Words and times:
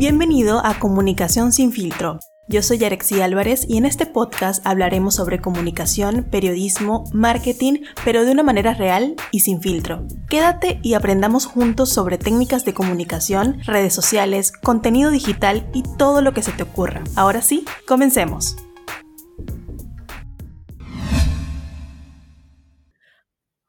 Bienvenido 0.00 0.64
a 0.64 0.78
Comunicación 0.78 1.52
sin 1.52 1.72
filtro. 1.72 2.20
Yo 2.48 2.62
soy 2.62 2.82
Arexi 2.82 3.20
Álvarez 3.20 3.66
y 3.68 3.76
en 3.76 3.84
este 3.84 4.06
podcast 4.06 4.66
hablaremos 4.66 5.16
sobre 5.16 5.42
comunicación, 5.42 6.24
periodismo, 6.24 7.04
marketing, 7.12 7.82
pero 8.02 8.24
de 8.24 8.32
una 8.32 8.42
manera 8.42 8.72
real 8.72 9.14
y 9.30 9.40
sin 9.40 9.60
filtro. 9.60 10.06
Quédate 10.30 10.80
y 10.82 10.94
aprendamos 10.94 11.44
juntos 11.44 11.90
sobre 11.90 12.16
técnicas 12.16 12.64
de 12.64 12.72
comunicación, 12.72 13.60
redes 13.66 13.92
sociales, 13.92 14.52
contenido 14.52 15.10
digital 15.10 15.68
y 15.74 15.82
todo 15.98 16.22
lo 16.22 16.32
que 16.32 16.42
se 16.42 16.52
te 16.52 16.62
ocurra. 16.62 17.04
Ahora 17.14 17.42
sí, 17.42 17.66
comencemos. 17.86 18.56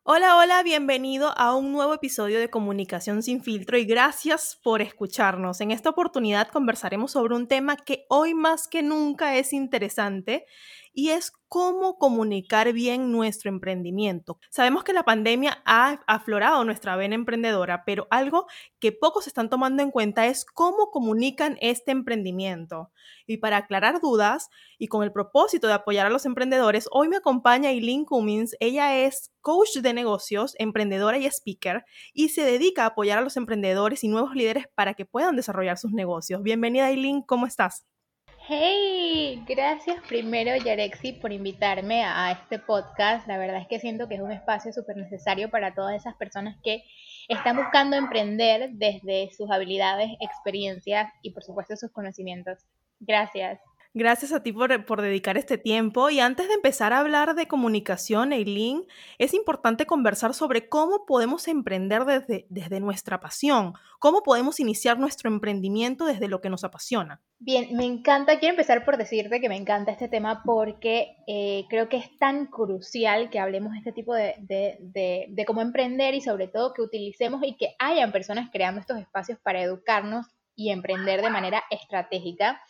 Hola, 0.04 0.36
hola, 0.36 0.64
bienvenido 0.64 1.32
a 1.38 1.56
un 1.56 1.72
nuevo 1.72 1.94
episodio 1.94 2.40
de 2.40 2.50
Comunicación 2.50 3.22
sin 3.22 3.44
filtro 3.44 3.78
y 3.78 3.86
gracias 3.86 4.60
por 4.64 4.82
escucharnos. 4.82 5.62
En 5.62 5.70
esta 5.70 5.92
oportunidad 5.92 6.48
conversaremos 6.48 7.12
sobre 7.12 7.36
un 7.36 7.48
tema 7.48 7.78
que 7.78 8.06
hoy 8.10 8.34
más 8.34 8.68
que 8.68 8.82
nunca 8.82 9.38
es 9.38 9.54
interesante 9.54 10.48
y 10.94 11.10
es 11.10 11.32
cómo 11.48 11.98
comunicar 11.98 12.72
bien 12.74 13.12
nuestro 13.12 13.50
emprendimiento. 13.50 14.40
Sabemos 14.50 14.84
que 14.84 14.94
la 14.94 15.04
pandemia 15.04 15.62
ha 15.66 16.00
aflorado 16.08 16.64
nuestra 16.64 16.96
vena 16.96 17.16
emprendedora, 17.16 17.84
pero 17.86 18.08
algo 18.10 18.48
que 18.80 18.92
pocos 18.92 19.28
están 19.28 19.50
tomando 19.50 19.84
en 19.84 19.92
cuenta 19.92 20.28
es 20.28 20.46
cómo 20.46 20.92
comunican 20.92 21.58
este 21.62 21.92
emprendimiento. 21.92 22.92
Y 23.28 23.38
para 23.38 23.58
aclarar 23.58 24.00
dudas 24.00 24.50
y 24.78 24.88
con 24.88 25.04
el 25.04 25.12
propósito 25.12 25.68
de 25.68 25.74
apoyar 25.74 26.08
a 26.08 26.10
los 26.10 26.26
emprendedores, 26.26 26.88
hoy 26.92 27.10
me 27.10 27.18
acompaña 27.18 27.70
Eileen 27.72 28.06
Cummins. 28.06 28.56
Ella 28.60 28.98
es 28.98 29.32
coach 29.42 29.78
de 29.78 29.94
negocios, 29.94 30.56
emprendedora 30.58 31.18
y 31.18 31.26
speaker 31.26 31.84
y 32.14 32.30
se 32.30 32.44
dedica 32.44 32.84
a 32.84 32.88
apoyar 32.88 33.18
a 33.18 33.22
los 33.22 33.38
emprendedores 33.38 34.04
y 34.04 34.08
nuevos 34.08 34.36
líderes 34.36 34.68
para 34.76 34.94
que 34.94 35.06
puedan 35.06 35.36
desarrollar 35.36 35.78
sus 35.78 35.92
negocios. 35.92 36.44
Bienvenida 36.44 36.90
Eileen, 36.90 37.22
¿cómo 37.24 37.46
estás? 37.46 37.91
Hey, 38.48 39.46
gracias 39.48 39.98
primero 40.08 40.56
Yarexi 40.56 41.14
por 41.14 41.32
invitarme 41.32 42.04
a 42.04 42.32
este 42.32 42.58
podcast. 42.58 43.28
La 43.28 43.38
verdad 43.38 43.62
es 43.62 43.68
que 43.68 43.80
siento 43.80 44.08
que 44.08 44.16
es 44.16 44.22
un 44.22 44.32
espacio 44.32 44.74
súper 44.74 44.98
necesario 44.98 45.52
para 45.52 45.76
todas 45.76 45.96
esas 45.96 46.16
personas 46.16 46.58
que 46.64 46.84
están 47.28 47.56
buscando 47.56 47.96
emprender 47.96 48.72
desde 48.74 49.30
sus 49.32 49.52
habilidades, 49.52 50.10
experiencias 50.20 51.14
y 51.22 51.32
por 51.32 51.44
supuesto 51.44 51.76
sus 51.76 51.92
conocimientos. 51.92 52.66
Gracias. 53.00 53.60
Gracias 53.94 54.32
a 54.32 54.42
ti 54.42 54.54
por, 54.54 55.02
dedicar 55.02 55.38
este 55.38 55.58
tiempo. 55.58 56.10
Y 56.10 56.22
antes 56.22 56.48
de 56.48 56.54
empezar 56.54 56.94
a 56.94 57.00
hablar 57.00 57.36
de 57.36 57.48
comunicación, 57.48 58.32
Eileen, 58.32 58.86
es 59.18 59.34
importante 59.34 59.86
conversar 59.86 60.34
sobre 60.34 60.70
cómo 60.70 61.06
podemos 61.06 61.50
emprender 61.50 62.06
desde, 62.06 62.46
desde 62.48 62.80
nuestra 62.80 63.20
pasión, 63.20 63.74
cómo 64.00 64.24
podemos 64.24 64.62
iniciar 64.62 64.98
nuestro 64.98 65.30
emprendimiento 65.30 66.06
desde 66.06 66.30
lo 66.30 66.40
que 66.40 66.50
nos 66.50 66.64
apasiona. 66.64 67.20
Bien, 67.40 67.76
me 67.76 67.84
encanta, 67.84 68.40
quiero 68.40 68.54
empezar 68.54 68.86
por 68.86 68.96
decirte 68.96 69.42
que 69.42 69.50
me 69.50 69.58
encanta 69.58 69.92
este 69.92 70.08
tema 70.08 70.42
porque 70.46 71.18
eh, 71.28 71.66
creo 71.70 71.90
que 71.90 71.98
es 71.98 72.18
tan 72.18 72.46
crucial 72.46 73.30
que 73.30 73.40
hablemos 73.40 73.74
de 73.74 73.80
este 73.80 73.92
tipo 73.92 74.14
de, 74.14 74.36
de, 74.40 75.28
de 75.28 75.46
cómo 75.46 75.62
emprender 75.62 76.14
y 76.14 76.22
sobre 76.22 76.48
todo 76.48 76.74
que 76.74 76.82
utilicemos 76.82 77.42
y 77.44 77.58
que 77.58 77.76
hayan 77.78 78.14
personas 78.14 78.50
creando 78.54 78.80
estos 78.80 79.00
espacios 79.00 79.38
para 79.40 79.62
educarnos 79.62 80.28
y 80.56 80.70
emprender 80.70 81.22
de 81.22 81.30
manera 81.30 81.64
estratégica. 81.70 82.62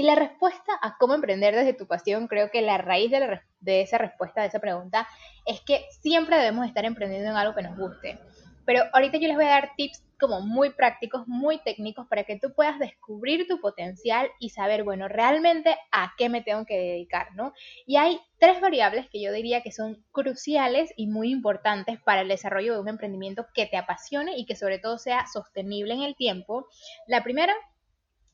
Y 0.00 0.02
la 0.02 0.14
respuesta 0.14 0.72
a 0.80 0.96
cómo 0.96 1.12
emprender 1.12 1.54
desde 1.54 1.74
tu 1.74 1.86
pasión, 1.86 2.26
creo 2.26 2.50
que 2.50 2.62
la 2.62 2.78
raíz 2.78 3.10
de, 3.10 3.82
esa 3.82 3.98
respuesta, 3.98 4.40
de 4.40 4.46
esa 4.46 4.58
pregunta, 4.58 5.06
es 5.44 5.60
que 5.60 5.84
siempre 6.00 6.38
debemos 6.38 6.66
estar 6.66 6.86
emprendiendo 6.86 7.28
en 7.28 7.36
algo 7.36 7.54
que 7.54 7.60
nos 7.60 7.76
guste. 7.76 8.18
Pero 8.64 8.84
ahorita 8.94 9.18
yo 9.18 9.28
les 9.28 9.36
voy 9.36 9.44
a 9.44 9.50
dar 9.50 9.72
tips 9.76 10.02
como 10.18 10.40
muy 10.40 10.70
prácticos, 10.70 11.28
muy 11.28 11.58
técnicos, 11.58 12.06
para 12.08 12.24
que 12.24 12.38
tú 12.38 12.54
puedas 12.54 12.78
descubrir 12.78 13.46
tu 13.46 13.60
potencial 13.60 14.30
y 14.38 14.48
saber, 14.48 14.84
bueno, 14.84 15.06
realmente 15.06 15.76
a 15.92 16.14
qué 16.16 16.30
me 16.30 16.40
tengo 16.40 16.64
que 16.64 16.78
dedicar, 16.78 17.34
¿no? 17.34 17.52
Y 17.84 17.96
hay 17.96 18.18
tres 18.38 18.58
variables 18.62 19.06
que 19.10 19.20
yo 19.20 19.32
diría 19.32 19.60
que 19.60 19.70
son 19.70 20.02
cruciales 20.12 20.94
y 20.96 21.08
muy 21.08 21.30
importantes 21.30 22.00
para 22.00 22.22
el 22.22 22.28
desarrollo 22.28 22.72
de 22.72 22.80
un 22.80 22.88
emprendimiento 22.88 23.44
que 23.52 23.66
te 23.66 23.76
apasione 23.76 24.38
y 24.38 24.46
que 24.46 24.56
sobre 24.56 24.78
todo 24.78 24.96
sea 24.96 25.26
sostenible 25.30 25.92
en 25.92 26.04
el 26.04 26.16
tiempo. 26.16 26.68
La 27.06 27.22
primera 27.22 27.54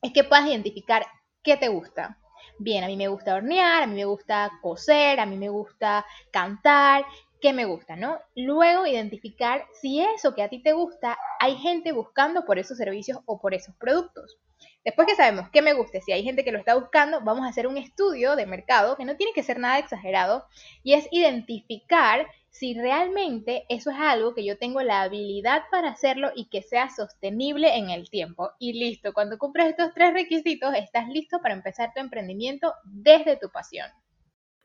es 0.03 0.13
que 0.13 0.23
puedas 0.23 0.47
identificar 0.47 1.05
¿qué 1.47 1.57
te 1.57 1.69
gusta? 1.69 2.19
Bien, 2.59 2.83
a 2.83 2.89
mí 2.89 2.97
me 2.97 3.07
gusta 3.07 3.37
hornear, 3.37 3.85
a 3.85 3.87
mí 3.87 3.95
me 3.95 4.05
gusta 4.05 4.51
coser, 4.61 5.21
a 5.21 5.27
mí 5.27 5.37
me 5.37 5.49
gusta 5.49 6.05
cantar, 6.33 7.07
¿qué 7.41 7.53
me 7.53 7.65
gusta, 7.65 7.95
no? 7.95 8.19
Luego 8.35 8.85
identificar 8.85 9.65
si 9.81 10.01
eso 10.01 10.35
que 10.35 10.43
a 10.43 10.49
ti 10.49 10.61
te 10.61 10.73
gusta, 10.73 11.17
hay 11.39 11.57
gente 11.57 11.93
buscando 11.93 12.45
por 12.45 12.59
esos 12.59 12.77
servicios 12.77 13.21
o 13.27 13.41
por 13.41 13.55
esos 13.55 13.77
productos. 13.77 14.39
Después 14.85 15.07
que 15.07 15.15
sabemos 15.15 15.49
qué 15.51 15.63
me 15.63 15.73
gusta, 15.73 16.01
si 16.01 16.11
hay 16.11 16.25
gente 16.25 16.43
que 16.43 16.51
lo 16.51 16.59
está 16.59 16.75
buscando, 16.75 17.21
vamos 17.21 17.47
a 17.47 17.51
hacer 17.51 17.69
un 17.69 17.77
estudio 17.77 18.35
de 18.35 18.47
mercado 18.47 18.97
que 18.97 19.05
no 19.05 19.17
tiene 19.17 19.33
que 19.33 19.45
ser 19.45 19.61
nada 19.61 19.79
exagerado 19.79 20.47
y 20.83 20.95
es 20.95 21.07
identificar 21.13 22.27
si 22.59 22.73
realmente 22.73 23.65
eso 23.69 23.91
es 23.91 23.99
algo 23.99 24.35
que 24.35 24.45
yo 24.45 24.57
tengo 24.57 24.81
la 24.81 25.03
habilidad 25.03 25.65
para 25.71 25.91
hacerlo 25.91 26.31
y 26.35 26.49
que 26.49 26.63
sea 26.63 26.89
sostenible 26.89 27.77
en 27.77 27.91
el 27.91 28.09
tiempo. 28.09 28.53
Y 28.59 28.73
listo, 28.73 29.13
cuando 29.13 29.37
cumples 29.37 29.69
estos 29.69 29.93
tres 29.95 30.15
requisitos, 30.15 30.75
estás 30.75 31.09
listo 31.09 31.39
para 31.43 31.55
empezar 31.55 31.93
tu 31.95 32.01
emprendimiento 32.01 32.73
desde 32.85 33.37
tu 33.37 33.51
pasión. 33.51 33.91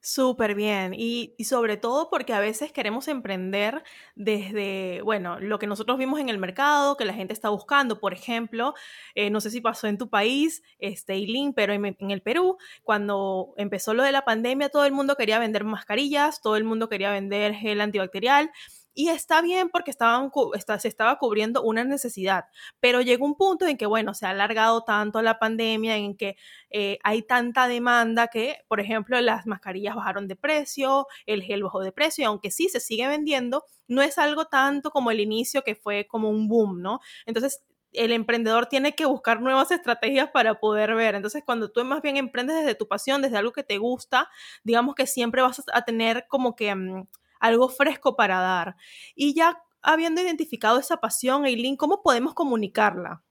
Súper 0.03 0.55
bien. 0.55 0.95
Y, 0.95 1.35
sobre 1.45 1.77
todo 1.77 2.09
porque 2.09 2.33
a 2.33 2.39
veces 2.39 2.71
queremos 2.71 3.07
emprender 3.07 3.83
desde, 4.15 5.01
bueno, 5.03 5.39
lo 5.39 5.59
que 5.59 5.67
nosotros 5.67 5.99
vimos 5.99 6.19
en 6.19 6.29
el 6.29 6.39
mercado, 6.39 6.97
que 6.97 7.05
la 7.05 7.13
gente 7.13 7.33
está 7.33 7.49
buscando. 7.49 7.99
Por 7.99 8.11
ejemplo, 8.13 8.73
eh, 9.13 9.29
no 9.29 9.39
sé 9.41 9.51
si 9.51 9.61
pasó 9.61 9.85
en 9.87 9.99
tu 9.99 10.09
país, 10.09 10.63
este, 10.79 11.23
pero 11.55 11.73
en, 11.73 11.85
en, 11.85 12.11
el 12.11 12.21
Perú, 12.23 12.57
cuando 12.83 13.53
empezó 13.57 13.93
lo 13.93 14.01
de 14.01 14.11
la 14.11 14.25
pandemia, 14.25 14.69
todo 14.69 14.85
el 14.85 14.91
mundo 14.91 15.15
quería 15.15 15.37
vender 15.37 15.65
mascarillas, 15.65 16.41
todo 16.41 16.55
el 16.55 16.63
mundo 16.63 16.89
quería 16.89 17.11
vender 17.11 17.53
gel 17.53 17.79
antibacterial. 17.79 18.49
Y 18.93 19.07
está 19.07 19.41
bien 19.41 19.69
porque 19.69 19.89
estaban, 19.91 20.31
se 20.79 20.87
estaba 20.87 21.17
cubriendo 21.17 21.61
una 21.63 21.83
necesidad, 21.85 22.45
pero 22.81 23.01
llegó 23.01 23.25
un 23.25 23.35
punto 23.35 23.65
en 23.65 23.77
que, 23.77 23.85
bueno, 23.85 24.13
se 24.13 24.25
ha 24.25 24.31
alargado 24.31 24.83
tanto 24.83 25.21
la 25.21 25.39
pandemia, 25.39 25.95
en 25.95 26.17
que 26.17 26.35
eh, 26.69 26.99
hay 27.03 27.21
tanta 27.21 27.67
demanda 27.69 28.27
que, 28.27 28.57
por 28.67 28.81
ejemplo, 28.81 29.19
las 29.21 29.47
mascarillas 29.47 29.95
bajaron 29.95 30.27
de 30.27 30.35
precio, 30.35 31.07
el 31.25 31.41
gel 31.41 31.63
bajó 31.63 31.79
de 31.79 31.93
precio, 31.93 32.23
y 32.23 32.25
aunque 32.25 32.51
sí 32.51 32.67
se 32.67 32.81
sigue 32.81 33.07
vendiendo, 33.07 33.63
no 33.87 34.01
es 34.01 34.17
algo 34.17 34.45
tanto 34.45 34.91
como 34.91 35.11
el 35.11 35.21
inicio 35.21 35.63
que 35.63 35.75
fue 35.75 36.05
como 36.07 36.29
un 36.29 36.49
boom, 36.49 36.81
¿no? 36.81 36.99
Entonces, 37.25 37.63
el 37.93 38.11
emprendedor 38.11 38.67
tiene 38.67 38.93
que 38.95 39.05
buscar 39.05 39.41
nuevas 39.41 39.71
estrategias 39.71 40.29
para 40.31 40.59
poder 40.59 40.95
ver. 40.95 41.15
Entonces, 41.15 41.43
cuando 41.45 41.71
tú 41.71 41.83
más 41.83 42.01
bien 42.01 42.17
emprendes 42.17 42.57
desde 42.57 42.75
tu 42.75 42.87
pasión, 42.87 43.21
desde 43.21 43.37
algo 43.37 43.51
que 43.51 43.63
te 43.63 43.77
gusta, 43.77 44.29
digamos 44.63 44.95
que 44.95 45.07
siempre 45.07 45.41
vas 45.41 45.63
a 45.73 45.81
tener 45.83 46.25
como 46.27 46.55
que... 46.55 46.73
Mm, 46.75 47.07
algo 47.41 47.67
fresco 47.67 48.15
para 48.15 48.39
dar. 48.39 48.75
Y 49.15 49.33
ya 49.33 49.61
habiendo 49.81 50.21
identificado 50.21 50.79
esa 50.79 50.97
pasión, 50.97 51.45
Eileen, 51.45 51.75
¿cómo 51.75 52.01
podemos 52.01 52.33
comunicarla? 52.33 53.23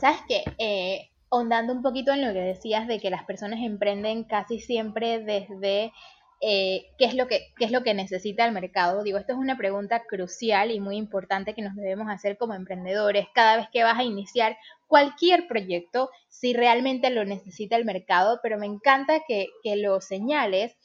Sabes 0.00 0.20
que, 0.28 0.44
eh, 0.58 1.10
ahondando 1.30 1.72
un 1.72 1.82
poquito 1.82 2.12
en 2.12 2.24
lo 2.24 2.32
que 2.32 2.40
decías 2.40 2.86
de 2.86 3.00
que 3.00 3.10
las 3.10 3.24
personas 3.24 3.60
emprenden 3.62 4.24
casi 4.24 4.60
siempre 4.60 5.18
desde 5.18 5.92
eh, 6.40 6.86
¿qué, 6.98 7.06
es 7.06 7.14
lo 7.14 7.26
que, 7.26 7.48
qué 7.56 7.64
es 7.64 7.72
lo 7.72 7.82
que 7.82 7.94
necesita 7.94 8.44
el 8.44 8.52
mercado. 8.52 9.02
Digo, 9.02 9.18
esto 9.18 9.32
es 9.32 9.38
una 9.38 9.56
pregunta 9.56 10.04
crucial 10.04 10.70
y 10.70 10.78
muy 10.78 10.96
importante 10.96 11.52
que 11.54 11.62
nos 11.62 11.74
debemos 11.74 12.08
hacer 12.08 12.38
como 12.38 12.54
emprendedores 12.54 13.26
cada 13.34 13.56
vez 13.56 13.66
que 13.72 13.82
vas 13.82 13.98
a 13.98 14.04
iniciar 14.04 14.56
cualquier 14.86 15.48
proyecto, 15.48 16.10
si 16.28 16.52
realmente 16.52 17.10
lo 17.10 17.24
necesita 17.24 17.76
el 17.76 17.84
mercado, 17.84 18.38
pero 18.42 18.56
me 18.56 18.66
encanta 18.66 19.20
que, 19.26 19.48
que 19.64 19.76
lo 19.76 20.00
señales 20.00 20.76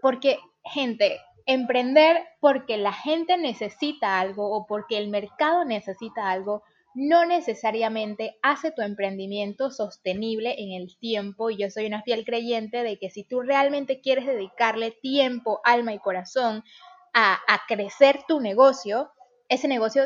porque, 0.00 0.38
gente, 0.64 1.20
Emprender 1.46 2.18
porque 2.40 2.76
la 2.76 2.92
gente 2.92 3.38
necesita 3.38 4.20
algo 4.20 4.50
o 4.50 4.66
porque 4.66 4.98
el 4.98 5.08
mercado 5.08 5.64
necesita 5.64 6.30
algo 6.30 6.62
no 6.96 7.26
necesariamente 7.26 8.38
hace 8.40 8.72
tu 8.72 8.80
emprendimiento 8.80 9.70
sostenible 9.70 10.54
en 10.58 10.72
el 10.72 10.96
tiempo. 10.98 11.50
Y 11.50 11.58
yo 11.58 11.70
soy 11.70 11.86
una 11.86 12.02
fiel 12.02 12.24
creyente 12.24 12.82
de 12.82 12.98
que 12.98 13.10
si 13.10 13.22
tú 13.22 13.42
realmente 13.42 14.00
quieres 14.00 14.24
dedicarle 14.26 14.92
tiempo, 15.02 15.60
alma 15.62 15.92
y 15.92 15.98
corazón 15.98 16.64
a, 17.12 17.38
crecer 17.68 18.20
tu 18.26 18.40
negocio, 18.40 19.10
ese 19.48 19.68
negocio 19.68 20.04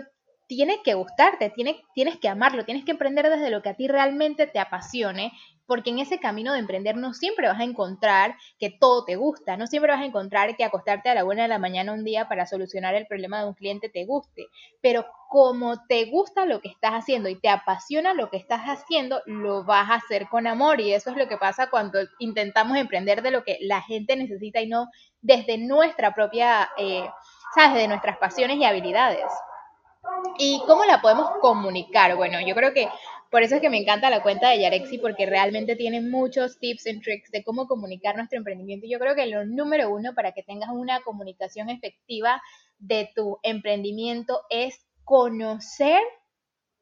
tiene 0.50 0.82
que 0.82 0.94
gustarte, 0.94 1.49
tiene, 1.50 1.81
tienes 1.94 2.19
que 2.19 2.29
amarlo, 2.29 2.64
tienes 2.64 2.85
que 2.85 2.91
emprender 2.91 3.31
desde 3.31 3.50
lo 3.50 3.62
que 3.62 3.69
a 3.69 3.75
ti 3.75 3.87
realmente 3.87 4.49
te 4.49 4.58
apasione 4.58 5.32
porque 5.64 5.91
en 5.91 6.00
ese 6.00 6.19
camino 6.19 6.52
de 6.52 6.58
emprender 6.58 6.97
no 6.97 7.14
siempre 7.14 7.47
vas 7.47 7.61
a 7.61 7.62
encontrar 7.62 8.35
que 8.58 8.70
todo 8.70 9.05
te 9.05 9.14
gusta, 9.14 9.56
no 9.56 9.69
siempre 9.69 9.93
vas 9.93 10.00
a 10.00 10.05
encontrar 10.05 10.56
que 10.56 10.64
acostarte 10.64 11.08
a 11.08 11.14
la 11.14 11.23
buena 11.23 11.43
de 11.43 11.49
la 11.49 11.61
mañana 11.61 11.93
un 11.93 12.02
día 12.02 12.26
para 12.26 12.47
solucionar 12.47 12.97
el 12.97 13.06
problema 13.06 13.41
de 13.41 13.47
un 13.47 13.55
cliente 13.55 13.88
te 13.88 14.05
guste, 14.05 14.49
pero 14.82 15.06
como 15.29 15.87
te 15.87 16.06
gusta 16.06 16.44
lo 16.47 16.61
que 16.61 16.70
estás 16.70 16.91
haciendo 16.91 17.29
y 17.29 17.38
te 17.38 17.49
apasiona 17.49 18.14
lo 18.14 18.31
que 18.31 18.38
estás 18.38 18.62
haciendo, 18.62 19.23
lo 19.26 19.62
vas 19.62 19.88
a 19.88 19.94
hacer 19.94 20.26
con 20.29 20.49
amor. 20.49 20.81
Y 20.81 20.93
eso 20.93 21.11
es 21.11 21.17
lo 21.17 21.29
que 21.29 21.37
pasa 21.37 21.70
cuando 21.70 22.00
intentamos 22.19 22.76
emprender 22.76 23.23
de 23.23 23.31
lo 23.31 23.44
que 23.44 23.56
la 23.61 23.81
gente 23.81 24.17
necesita 24.17 24.61
y 24.61 24.67
no 24.67 24.88
desde 25.20 25.56
nuestra 25.56 26.12
propia, 26.14 26.69
eh, 26.76 27.08
sabes, 27.55 27.75
de 27.76 27.87
nuestras 27.87 28.19
pasiones 28.19 28.56
y 28.56 28.64
habilidades. 28.64 29.31
¿Y 30.38 30.62
cómo 30.67 30.85
la 30.85 31.00
podemos 31.00 31.31
comunicar? 31.41 32.17
Bueno, 32.17 32.41
yo 32.41 32.55
creo 32.55 32.73
que 32.73 32.88
Por 33.31 33.43
eso 33.44 33.56
es 33.56 33.61
que 33.61 33.70
me 33.70 33.79
encanta 33.79 34.11
la 34.11 34.23
cuenta 34.23 34.50
de 34.50 34.61
Yarexi 34.61 34.99
porque 34.99 35.25
realmente 35.26 35.76
tiene 35.76 36.00
muchos 36.00 36.58
tips 36.58 36.87
y 36.87 37.00
tricks 37.00 37.31
de 37.31 37.44
cómo 37.44 37.67
comunicar 37.69 38.17
nuestro 38.17 38.38
emprendimiento. 38.38 38.87
Yo 38.91 38.99
creo 38.99 39.14
que 39.14 39.26
lo 39.26 39.44
número 39.47 39.91
uno 39.91 40.14
para 40.14 40.32
que 40.32 40.43
tengas 40.43 40.70
una 40.70 41.00
comunicación 41.02 41.70
efectiva 41.70 42.43
de 42.79 43.11
tu 43.14 43.38
emprendimiento 43.44 44.41
es 44.50 44.85
conocer 45.05 46.00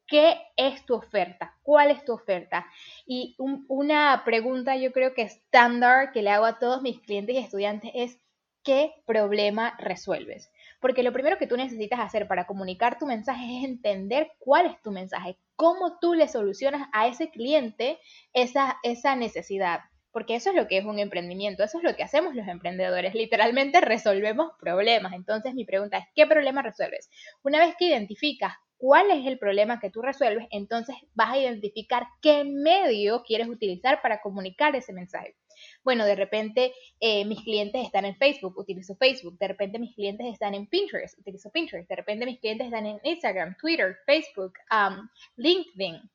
qué 0.07 0.39
es 0.57 0.85
tu 0.87 0.95
oferta, 0.95 1.57
cuál 1.63 1.91
es 1.91 2.05
tu 2.05 2.13
oferta. 2.15 2.67
Y 3.07 3.37
una 3.69 4.23
pregunta 4.25 4.77
yo 4.77 4.93
creo 4.93 5.15
que 5.15 5.23
estándar 5.23 6.13
que 6.13 6.23
le 6.23 6.31
hago 6.31 6.47
a 6.47 6.59
todos 6.59 6.83
mis 6.83 7.01
clientes 7.01 7.35
y 7.37 7.39
estudiantes 7.39 7.91
es, 7.95 8.19
¿qué 8.65 8.93
problema 9.07 9.77
resuelves? 9.79 10.51
Porque 10.81 11.03
lo 11.03 11.13
primero 11.13 11.39
que 11.39 11.47
tú 11.47 11.57
necesitas 11.57 12.01
hacer 12.01 12.29
para 12.29 12.47
comunicar 12.47 12.99
tu 12.99 13.07
mensaje 13.07 13.59
es 13.59 13.65
entender 13.65 14.33
cuál 14.39 14.67
es 14.67 14.81
tu 14.83 14.91
mensaje, 14.93 15.37
cómo 15.57 15.99
tú 16.01 16.15
le 16.15 16.29
solucionas 16.29 16.89
a 16.93 17.09
ese 17.09 17.31
cliente 17.31 17.99
esa, 18.33 18.79
esa 18.83 19.17
necesidad. 19.17 19.81
Porque 20.13 20.37
eso 20.37 20.51
es 20.51 20.57
lo 20.57 20.69
que 20.69 20.79
es 20.79 20.85
un 20.85 20.99
emprendimiento, 20.99 21.63
eso 21.63 21.79
es 21.79 21.85
lo 21.85 21.95
que 21.95 22.03
hacemos 22.03 22.35
los 22.35 22.49
emprendedores, 22.49 23.15
literalmente 23.15 23.81
resolvemos 23.81 24.53
problemas. 24.59 25.13
Entonces 25.13 25.55
mi 25.55 25.65
pregunta 25.65 25.99
es, 25.99 26.05
¿qué 26.15 26.27
problema 26.27 26.63
resuelves? 26.63 27.11
Una 27.43 27.59
vez 27.59 27.75
que 27.77 27.87
identificas 27.87 28.55
cuál 28.79 29.11
es 29.11 29.27
el 29.27 29.39
problema 29.39 29.81
que 29.81 29.91
tú 29.91 30.01
resuelves, 30.01 30.47
entonces 30.51 30.97
vas 31.15 31.33
a 31.33 31.39
identificar 31.39 32.07
qué 32.23 32.45
medio 32.45 33.23
quieres 33.23 33.49
utilizar 33.49 34.01
para 34.01 34.21
comunicar 34.21 34.75
ese 34.77 34.93
mensaje. 34.93 35.37
Bueno, 35.85 36.05
de 36.05 36.15
repente 36.15 36.73
eh, 37.01 37.25
mis 37.25 37.43
clientes 37.43 37.85
están 37.85 38.05
en 38.05 38.17
Facebook, 38.17 38.59
utilizo 38.59 38.97
Facebook. 38.97 39.39
De 39.39 39.49
repente 39.49 39.79
mis 39.79 39.95
clientes 39.95 40.27
están 40.33 40.55
en 40.55 40.67
Pinterest, 40.67 41.19
utilizo 41.19 41.51
Pinterest. 41.51 41.89
De 41.89 41.97
repente 41.97 42.27
mis 42.27 42.41
clientes 42.41 42.67
están 42.67 42.87
en 42.87 43.01
Instagram, 43.03 43.57
Twitter, 43.57 43.97
Facebook, 44.07 44.55
um, 44.71 45.09
LinkedIn. 45.37 46.11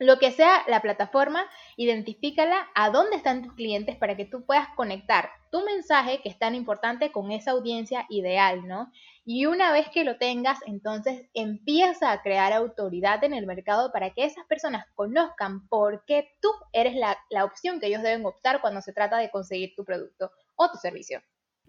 Lo 0.00 0.18
que 0.18 0.32
sea 0.32 0.64
la 0.66 0.80
plataforma, 0.80 1.46
identifícala 1.76 2.70
a 2.74 2.88
dónde 2.88 3.16
están 3.16 3.42
tus 3.42 3.52
clientes 3.52 3.96
para 3.96 4.16
que 4.16 4.24
tú 4.24 4.46
puedas 4.46 4.66
conectar 4.74 5.28
tu 5.52 5.62
mensaje, 5.62 6.22
que 6.22 6.30
es 6.30 6.38
tan 6.38 6.54
importante, 6.54 7.12
con 7.12 7.30
esa 7.30 7.50
audiencia 7.50 8.06
ideal, 8.08 8.66
¿no? 8.66 8.90
Y 9.26 9.44
una 9.44 9.72
vez 9.72 9.90
que 9.90 10.04
lo 10.04 10.16
tengas, 10.16 10.58
entonces 10.64 11.28
empieza 11.34 12.12
a 12.12 12.22
crear 12.22 12.54
autoridad 12.54 13.22
en 13.24 13.34
el 13.34 13.44
mercado 13.44 13.92
para 13.92 14.14
que 14.14 14.24
esas 14.24 14.46
personas 14.46 14.86
conozcan 14.94 15.68
por 15.68 16.02
qué 16.06 16.30
tú 16.40 16.48
eres 16.72 16.96
la, 16.96 17.18
la 17.28 17.44
opción 17.44 17.78
que 17.78 17.88
ellos 17.88 18.02
deben 18.02 18.24
optar 18.24 18.62
cuando 18.62 18.80
se 18.80 18.94
trata 18.94 19.18
de 19.18 19.30
conseguir 19.30 19.74
tu 19.76 19.84
producto 19.84 20.30
o 20.56 20.70
tu 20.70 20.78
servicio. 20.78 21.20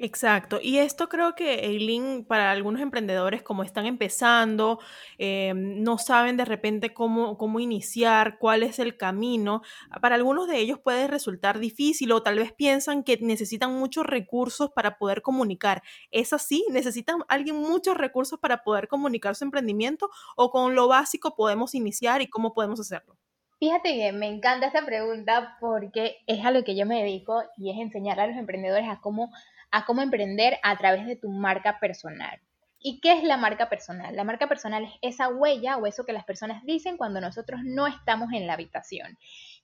Exacto, 0.04 0.58
y 0.60 0.80
esto 0.80 1.10
creo 1.10 1.36
que, 1.36 1.64
Eileen, 1.64 2.26
para 2.26 2.50
algunos 2.50 2.82
emprendedores 2.82 3.44
como 3.44 3.62
están 3.62 3.86
empezando, 3.86 4.80
eh, 5.20 5.54
no 5.56 6.00
saben 6.00 6.38
de 6.38 6.46
repente 6.46 6.92
cómo, 6.92 7.38
cómo 7.38 7.60
iniciar, 7.60 8.40
cuál 8.40 8.64
es 8.64 8.80
el 8.80 8.98
camino, 8.98 9.62
para 10.02 10.16
algunos 10.16 10.48
de 10.48 10.58
ellos 10.58 10.80
puede 10.80 11.06
resultar 11.06 11.60
difícil 11.60 12.12
o 12.14 12.24
tal 12.24 12.40
vez 12.40 12.52
piensan 12.52 13.04
que 13.04 13.20
necesitan 13.22 13.76
muchos 13.76 14.04
recursos 14.08 14.72
para 14.72 14.98
poder 14.98 15.22
comunicar. 15.22 15.84
¿Es 16.10 16.34
así? 16.34 16.66
¿Necesitan 16.72 17.20
alguien 17.28 17.58
muchos 17.58 17.96
recursos 17.96 18.40
para 18.40 18.64
poder 18.64 18.88
comunicar 18.88 19.36
su 19.36 19.44
emprendimiento 19.44 20.10
o 20.36 20.50
con 20.50 20.74
lo 20.74 20.88
básico 20.88 21.36
podemos 21.36 21.76
iniciar 21.76 22.24
y 22.24 22.28
cómo 22.28 22.56
podemos 22.56 22.80
hacerlo? 22.80 23.18
Fíjate 23.60 23.96
que 23.96 24.12
me 24.12 24.28
encanta 24.28 24.66
esta 24.66 24.84
pregunta 24.84 25.58
porque 25.60 26.18
es 26.26 26.44
a 26.44 26.50
lo 26.50 26.64
que 26.64 26.76
yo 26.76 26.88
me 26.88 27.04
dedico 27.04 27.44
y 27.56 27.70
es 27.70 27.78
enseñar 27.78 28.20
a 28.20 28.26
los 28.26 28.36
emprendedores 28.36 28.90
a 28.90 29.00
cómo 29.00 29.32
a 29.72 29.86
cómo 29.86 30.02
emprender 30.02 30.58
a 30.64 30.78
través 30.78 31.06
de 31.06 31.16
tu 31.16 31.30
marca 31.30 31.80
personal. 31.80 32.40
¿Y 32.84 33.00
qué 33.00 33.14
es 33.14 33.24
la 33.24 33.38
marca 33.38 33.70
personal? 33.70 34.16
La 34.16 34.24
marca 34.24 34.48
personal 34.48 34.86
es 34.86 35.14
esa 35.14 35.30
huella 35.30 35.78
o 35.78 35.86
eso 35.86 36.04
que 36.04 36.14
las 36.14 36.26
personas 36.26 36.64
dicen 36.66 36.98
cuando 36.98 37.22
nosotros 37.22 37.62
no 37.64 37.86
estamos 37.86 38.34
en 38.34 38.48
la 38.48 38.54
habitación. 38.54 39.18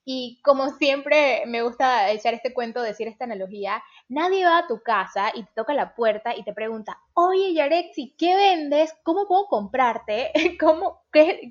Y 0.09 0.39
como 0.41 0.69
siempre 0.69 1.43
me 1.47 1.63
gusta 1.63 2.11
echar 2.11 2.33
este 2.33 2.53
cuento, 2.53 2.81
decir 2.81 3.09
esta 3.09 3.25
analogía, 3.25 3.83
nadie 4.07 4.45
va 4.45 4.59
a 4.59 4.67
tu 4.67 4.81
casa 4.81 5.31
y 5.33 5.43
te 5.43 5.51
toca 5.53 5.73
la 5.73 5.95
puerta 5.95 6.33
y 6.33 6.43
te 6.43 6.53
pregunta, 6.53 6.97
oye 7.13 7.53
Yarexi, 7.53 8.15
¿qué 8.17 8.35
vendes? 8.35 8.95
¿Cómo 9.03 9.27
puedo 9.27 9.47
comprarte? 9.47 10.31
¿Cómo, 10.61 11.01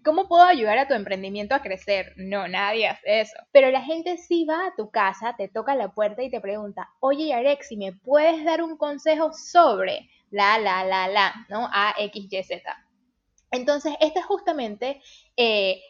¿Cómo 0.05 0.27
puedo 0.29 0.45
ayudar 0.45 0.79
a 0.79 0.89
tu 0.89 0.95
emprendimiento 0.95 1.55
a 1.55 1.61
crecer? 1.61 2.15
No, 2.17 2.49
nadie 2.49 2.89
hace 2.89 3.21
eso. 3.21 3.37
Pero 3.53 3.71
la 3.71 3.83
gente 3.83 4.17
sí 4.17 4.47
va 4.47 4.69
a 4.69 4.75
tu 4.75 4.91
casa, 4.91 5.35
te 5.37 5.49
toca 5.49 5.75
la 5.75 5.93
puerta 5.93 6.23
y 6.23 6.31
te 6.31 6.41
pregunta, 6.41 6.89
oye 7.01 7.27
Yarexi, 7.27 7.77
¿me 7.77 7.93
puedes 7.93 8.43
dar 8.45 8.63
un 8.63 8.79
consejo 8.79 9.33
sobre 9.35 10.09
la, 10.37 10.59
la, 10.59 10.85
la, 10.85 11.09
la, 11.09 11.47
¿no? 11.49 11.69
A, 11.73 11.95
X, 11.99 12.29
Y, 12.31 12.43
Z. 12.43 12.63
Entonces, 13.51 13.95
este 14.01 14.21
es 14.21 14.27
justamente... 14.27 15.01
Eh, 15.37 15.81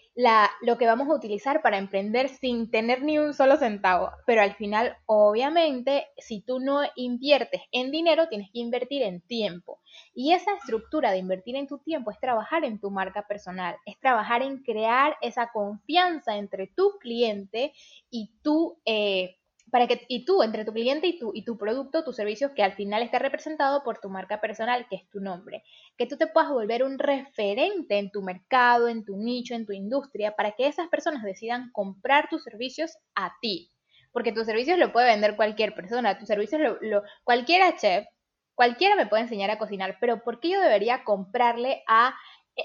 lo 0.63 0.79
que 0.79 0.87
vamos 0.87 1.09
a 1.09 1.15
utilizar 1.15 1.61
para 1.61 1.77
emprender 1.77 2.31
sin 2.31 2.71
tener 2.71 3.03
ni 3.03 3.19
un 3.19 3.35
solo 3.35 3.59
centavo. 3.59 4.11
Pero 4.25 4.41
al 4.41 4.55
final, 4.55 4.97
obviamente, 5.05 6.07
si 6.17 6.41
tú 6.41 6.59
no 6.59 6.81
inviertes 6.97 7.61
en 7.71 7.91
dinero, 7.91 8.29
tienes 8.29 8.51
que 8.51 8.61
invertir 8.61 9.03
en 9.03 9.21
tiempo. 9.21 9.81
Y 10.15 10.33
esa 10.33 10.55
estructura 10.55 11.11
de 11.11 11.19
invertir 11.19 11.57
en 11.57 11.67
tu 11.67 11.79
tiempo 11.79 12.11
es 12.11 12.19
trabajar 12.19 12.65
en 12.65 12.81
tu 12.81 12.91
marca 12.91 13.27
personal, 13.27 13.77
es 13.85 13.99
trabajar 14.01 14.41
en 14.43 14.63
crear 14.63 15.17
esa 15.21 15.51
confianza 15.53 16.37
entre 16.37 16.67
tu 16.69 16.99
cliente 16.99 17.73
y 18.11 18.31
tu... 18.43 18.79
Eh, 18.87 19.36
para 19.77 19.89
que 19.89 20.07
y 20.09 20.25
tú 20.25 20.43
entre 20.43 20.65
tu 20.65 20.73
cliente 20.73 21.07
y 21.07 21.19
tu 21.19 21.33
y 21.35 21.45
tu 21.45 21.59
producto, 21.59 22.03
tu 22.03 22.15
servicio 22.15 22.55
que 22.55 22.63
al 22.63 22.73
final 22.73 23.03
está 23.03 23.19
representado 23.19 23.85
por 23.85 23.99
tu 24.01 24.09
marca 24.09 24.41
personal, 24.41 24.87
que 24.89 24.97
es 24.97 25.11
tu 25.11 25.21
nombre, 25.21 25.65
que 25.99 26.07
tú 26.07 26.17
te 26.17 26.27
puedas 26.27 26.51
volver 26.51 26.83
un 26.83 26.99
referente 26.99 27.99
en 27.99 28.11
tu 28.11 28.23
mercado, 28.23 28.89
en 28.89 29.05
tu 29.05 29.19
nicho, 29.19 29.55
en 29.55 29.67
tu 29.67 29.75
industria, 29.75 30.35
para 30.35 30.53
que 30.53 30.67
esas 30.67 30.89
personas 30.89 31.23
decidan 31.23 31.71
comprar 31.73 32.31
tus 32.31 32.43
servicios 32.43 32.97
a 33.15 33.35
ti, 33.43 33.71
porque 34.13 34.33
tus 34.33 34.47
servicios 34.47 34.79
lo 34.79 34.95
puede 34.95 35.09
vender 35.09 35.37
cualquier 35.37 35.75
persona, 35.75 36.19
tus 36.19 36.29
servicios 36.29 36.59
lo, 36.59 36.79
lo 36.81 37.03
cualquiera 37.23 37.77
chef, 37.77 38.07
cualquiera 38.55 38.97
me 38.97 39.05
puede 39.05 39.25
enseñar 39.25 39.51
a 39.51 39.59
cocinar, 39.59 39.99
pero 40.01 40.25
¿por 40.25 40.41
qué 40.41 40.53
yo 40.53 40.61
debería 40.63 41.05
comprarle 41.05 41.83
a, 41.87 42.17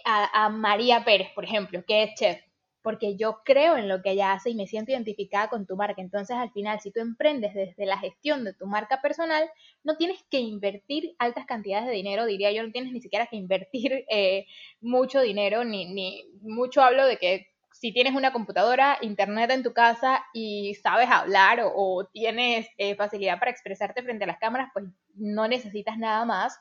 a, 0.06 0.46
a 0.46 0.48
María 0.48 1.04
Pérez, 1.04 1.28
por 1.36 1.44
ejemplo, 1.44 1.84
que 1.86 2.04
es 2.04 2.13
chef? 2.16 2.50
Porque 2.81 3.16
yo 3.16 3.42
creo 3.45 3.78
en 3.78 3.88
lo 3.88 4.01
que 4.01 4.12
ella 4.12 4.33
hace 4.33 4.50
y 4.50 4.56
me 4.56 4.68
siento 4.68 4.92
identificada 4.92 5.50
con 5.50 5.66
tu 5.66 5.75
marca. 5.75 6.01
Entonces, 6.01 6.36
al 6.38 6.51
final, 6.51 6.80
si 6.80 6.92
tú 6.92 7.00
emprendes 7.00 7.54
desde 7.54 7.86
la 7.86 7.98
gestión 7.98 8.44
de 8.44 8.54
tu 8.54 8.66
marca 8.66 9.01
personal, 9.01 9.50
no 9.83 9.98
tienes 9.98 10.24
que 10.30 10.39
invertir 10.39 11.16
altas 11.19 11.45
cantidades 11.45 11.88
de 11.88 11.94
dinero, 11.94 12.25
diría 12.25 12.51
yo, 12.51 12.63
no 12.63 12.72
tienes 12.72 12.92
ni 12.92 13.01
siquiera 13.01 13.28
que 13.28 13.36
invertir 13.36 14.06
eh, 14.10 14.45
mucho 14.81 15.22
dinero, 15.22 15.63
ni, 15.63 15.94
ni 15.94 16.25
mucho 16.42 16.81
hablo 16.81 17.06
de 17.06 17.17
que 17.17 17.48
si 17.72 17.91
tienes 17.91 18.13
una 18.13 18.32
computadora, 18.32 18.98
internet 19.01 19.50
en 19.51 19.63
tu 19.63 19.74
casa 19.74 20.24
y 20.34 20.75
sabes 20.75 21.10
hablar 21.10 21.62
o, 21.63 22.06
tienes 22.12 22.67
eh, 22.77 22.96
facilidad 22.96 23.39
para 23.39 23.51
expresarte 23.51 24.03
frente 24.03 24.25
a 24.25 24.27
las 24.27 24.39
cámaras, 24.39 24.70
pues 24.74 24.86
no 25.15 25.48
necesitas 25.48 25.98
nada 25.98 26.25
más 26.25 26.60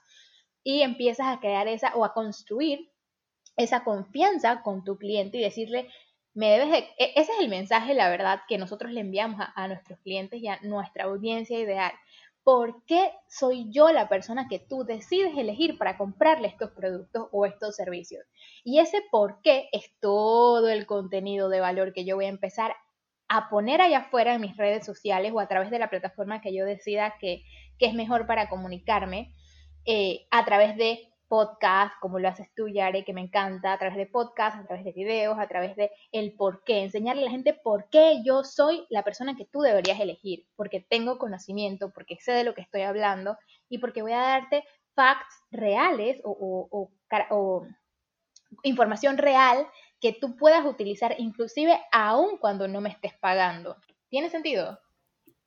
y 0.62 0.82
empiezas 0.82 1.26
a 1.26 1.40
crear 1.40 1.68
esa 1.68 1.94
o 1.94 2.04
a 2.04 2.14
construir 2.14 2.90
esa 3.56 3.84
confianza 3.84 4.62
con 4.62 4.84
tu 4.84 4.96
cliente 4.96 5.38
y 5.38 5.42
decirle, 5.42 5.88
me 6.34 6.56
e, 6.56 6.88
ese 6.98 7.32
es 7.32 7.40
el 7.40 7.48
mensaje, 7.48 7.94
la 7.94 8.08
verdad, 8.08 8.40
que 8.48 8.58
nosotros 8.58 8.92
le 8.92 9.00
enviamos 9.00 9.40
a, 9.54 9.68
nuestros 9.68 9.98
clientes 10.00 10.40
y 10.40 10.48
a 10.48 10.60
nuestra 10.62 11.04
audiencia 11.04 11.58
ideal. 11.58 11.92
¿Por 12.42 12.84
qué 12.86 13.10
soy 13.28 13.70
yo 13.70 13.92
la 13.92 14.08
persona 14.08 14.48
que 14.48 14.58
tú 14.58 14.84
decides 14.84 15.36
elegir 15.36 15.76
para 15.76 15.98
comprarle 15.98 16.48
estos 16.48 16.70
productos 16.70 17.28
o 17.32 17.46
estos 17.46 17.76
servicios? 17.76 18.24
Y 18.64 18.78
ese 18.78 19.02
por 19.10 19.42
qué 19.42 19.68
es 19.72 19.92
todo 20.00 20.68
el 20.68 20.86
contenido 20.86 21.48
de 21.48 21.60
valor 21.60 21.92
que 21.92 22.04
yo 22.04 22.16
voy 22.16 22.24
a 22.24 22.28
empezar 22.28 22.74
a 23.28 23.48
poner 23.48 23.80
allá 23.80 23.98
afuera 23.98 24.34
en 24.34 24.40
mis 24.40 24.56
redes 24.56 24.84
sociales 24.84 25.32
o 25.34 25.40
a 25.40 25.48
través 25.48 25.70
de 25.70 25.78
la 25.78 25.90
plataforma 25.90 26.40
que 26.40 26.54
yo 26.54 26.64
decida 26.64 27.14
que, 27.20 27.44
es 27.78 27.94
mejor 27.94 28.26
para 28.26 28.50
comunicarme, 28.50 29.34
eh, 29.86 30.26
a 30.30 30.44
través 30.44 30.76
de 30.76 31.09
podcast, 31.30 31.94
como 32.00 32.18
lo 32.18 32.28
haces 32.28 32.48
tú, 32.56 32.68
Yare, 32.68 33.04
que 33.04 33.12
me 33.12 33.20
encanta, 33.20 33.72
a 33.72 33.78
través 33.78 33.96
de 33.96 34.06
podcast, 34.06 34.58
a 34.58 34.66
través 34.66 34.84
de 34.84 34.90
videos, 34.90 35.38
a 35.38 35.46
través 35.46 35.76
de 35.76 35.92
el 36.10 36.34
por 36.34 36.64
qué, 36.64 36.82
enseñarle 36.82 37.22
a 37.22 37.26
la 37.26 37.30
gente 37.30 37.54
por 37.54 37.88
qué 37.88 38.20
yo 38.24 38.42
soy 38.42 38.84
la 38.90 39.04
persona 39.04 39.36
que 39.36 39.44
tú 39.44 39.60
deberías 39.60 40.00
elegir, 40.00 40.44
porque 40.56 40.80
tengo 40.80 41.18
conocimiento, 41.18 41.92
porque 41.92 42.16
sé 42.20 42.32
de 42.32 42.42
lo 42.42 42.52
que 42.52 42.62
estoy 42.62 42.82
hablando 42.82 43.38
y 43.68 43.78
porque 43.78 44.02
voy 44.02 44.12
a 44.12 44.20
darte 44.20 44.64
facts 44.96 45.44
reales 45.52 46.20
o, 46.24 46.90
o 47.30 47.66
información 48.64 49.16
real 49.16 49.68
que 50.00 50.12
tú 50.12 50.36
puedas 50.36 50.66
utilizar 50.66 51.14
inclusive 51.18 51.80
aún 51.92 52.38
cuando 52.38 52.66
no 52.66 52.80
me 52.80 52.88
estés 52.88 53.14
pagando. 53.20 53.76
¿Tiene 54.08 54.30
sentido? 54.30 54.80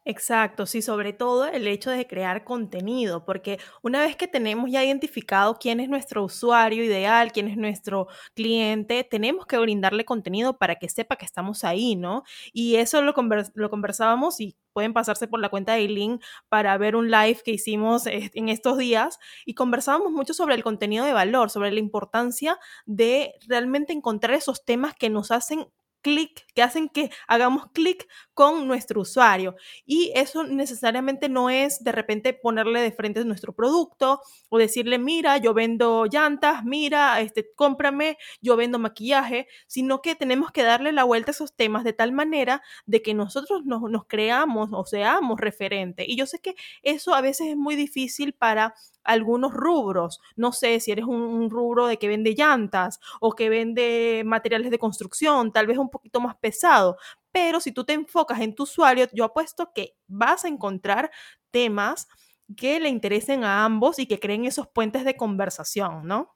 Exacto, 0.05 0.65
sí, 0.65 0.81
sobre 0.81 1.13
todo 1.13 1.45
el 1.47 1.65
hecho 1.65 1.89
de 1.89 2.05
crear 2.05 2.43
contenido, 2.43 3.23
porque 3.23 3.57
una 3.81 4.01
vez 4.01 4.17
que 4.17 4.27
tenemos 4.27 4.69
ya 4.69 4.83
identificado 4.83 5.55
quién 5.57 5.79
es 5.79 5.87
nuestro 5.87 6.25
usuario 6.25 6.83
ideal, 6.83 7.31
quién 7.31 7.47
es 7.47 7.55
nuestro 7.55 8.07
cliente, 8.35 9.05
tenemos 9.05 9.45
que 9.45 9.57
brindarle 9.57 10.03
contenido 10.03 10.57
para 10.57 10.75
que 10.75 10.89
sepa 10.89 11.15
que 11.15 11.23
estamos 11.25 11.63
ahí, 11.63 11.95
¿no? 11.95 12.23
Y 12.51 12.75
eso 12.75 13.01
lo, 13.01 13.13
lo 13.55 13.69
conversábamos 13.69 14.41
y 14.41 14.57
pueden 14.73 14.91
pasarse 14.91 15.27
por 15.29 15.39
la 15.39 15.47
cuenta 15.47 15.73
de 15.73 15.79
Eileen 15.81 16.19
para 16.49 16.77
ver 16.77 16.97
un 16.97 17.09
live 17.09 17.39
que 17.45 17.51
hicimos 17.51 18.05
en 18.05 18.49
estos 18.49 18.77
días 18.77 19.19
y 19.45 19.53
conversábamos 19.53 20.11
mucho 20.11 20.33
sobre 20.33 20.55
el 20.55 20.63
contenido 20.63 21.05
de 21.05 21.13
valor, 21.13 21.49
sobre 21.49 21.71
la 21.71 21.79
importancia 21.79 22.59
de 22.85 23.35
realmente 23.47 23.93
encontrar 23.93 24.33
esos 24.35 24.65
temas 24.65 24.95
que 24.95 25.09
nos 25.09 25.31
hacen 25.31 25.65
clic, 26.03 26.45
que 26.53 26.61
hacen 26.61 26.89
que 26.89 27.09
hagamos 27.27 27.71
clic 27.73 28.07
con 28.35 28.67
nuestro 28.67 29.01
usuario. 29.01 29.55
Y 29.85 30.11
eso 30.15 30.43
necesariamente 30.43 31.29
no 31.29 31.49
es 31.49 31.83
de 31.83 31.91
repente 31.91 32.33
ponerle 32.33 32.81
de 32.81 32.91
frente 32.91 33.25
nuestro 33.25 33.53
producto 33.53 34.21
o 34.49 34.57
decirle, 34.59 34.99
mira, 34.99 35.37
yo 35.37 35.53
vendo 35.55 36.05
llantas, 36.05 36.63
mira, 36.63 37.19
este, 37.21 37.51
cómprame, 37.55 38.17
yo 38.41 38.55
vendo 38.55 38.77
maquillaje, 38.79 39.47
sino 39.67 40.01
que 40.01 40.15
tenemos 40.15 40.51
que 40.51 40.63
darle 40.63 40.91
la 40.91 41.03
vuelta 41.05 41.31
a 41.31 41.33
esos 41.33 41.55
temas 41.55 41.83
de 41.83 41.93
tal 41.93 42.11
manera 42.11 42.61
de 42.85 43.01
que 43.01 43.13
nosotros 43.13 43.65
nos, 43.65 43.81
nos 43.89 44.05
creamos 44.05 44.69
o 44.73 44.85
seamos 44.85 45.39
referente. 45.39 46.05
Y 46.07 46.15
yo 46.17 46.25
sé 46.25 46.39
que 46.39 46.55
eso 46.83 47.15
a 47.15 47.21
veces 47.21 47.47
es 47.47 47.57
muy 47.57 47.75
difícil 47.75 48.33
para 48.33 48.75
algunos 49.03 49.53
rubros. 49.53 50.19
No 50.35 50.51
sé 50.51 50.79
si 50.79 50.91
eres 50.91 51.05
un, 51.05 51.49
rubro 51.49 51.87
de 51.87 51.97
que 51.97 52.07
vende 52.07 52.35
llantas 52.35 52.99
o 53.19 53.33
que 53.33 53.49
vende 53.49 54.23
materiales 54.25 54.71
de 54.71 54.79
construcción, 54.79 55.51
tal 55.51 55.67
vez 55.67 55.77
un 55.77 55.89
poquito 55.89 56.19
más 56.19 56.35
pesado. 56.35 56.97
Pero 57.31 57.59
si 57.59 57.71
tú 57.71 57.83
te 57.83 57.93
enfocas 57.93 58.39
en 58.41 58.55
tu 58.55 58.63
usuario, 58.63 59.07
yo 59.13 59.25
apuesto 59.25 59.71
que 59.73 59.95
vas 60.07 60.45
a 60.45 60.47
encontrar 60.47 61.11
temas 61.51 62.07
que 62.55 62.79
le 62.79 62.89
interesen 62.89 63.43
a 63.43 63.65
ambos 63.65 63.99
y 63.99 64.05
que 64.05 64.19
creen 64.19 64.45
esos 64.45 64.67
puentes 64.67 65.05
de 65.05 65.15
conversación, 65.15 66.05
¿no? 66.05 66.35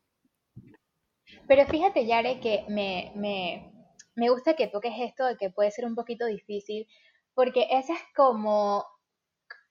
Pero 1.48 1.66
fíjate, 1.66 2.06
Yare, 2.06 2.40
que 2.40 2.66
me, 2.68 3.12
me, 3.16 3.72
me 4.16 4.30
gusta 4.30 4.56
que 4.56 4.68
toques 4.68 4.94
esto 5.00 5.26
de 5.26 5.38
que 5.38 5.50
puede 5.50 5.72
ser 5.72 5.86
un 5.86 5.96
poquito 5.96 6.26
difícil, 6.26 6.88
porque 7.34 7.68
esa 7.72 7.94
es 7.94 8.02
como 8.16 8.86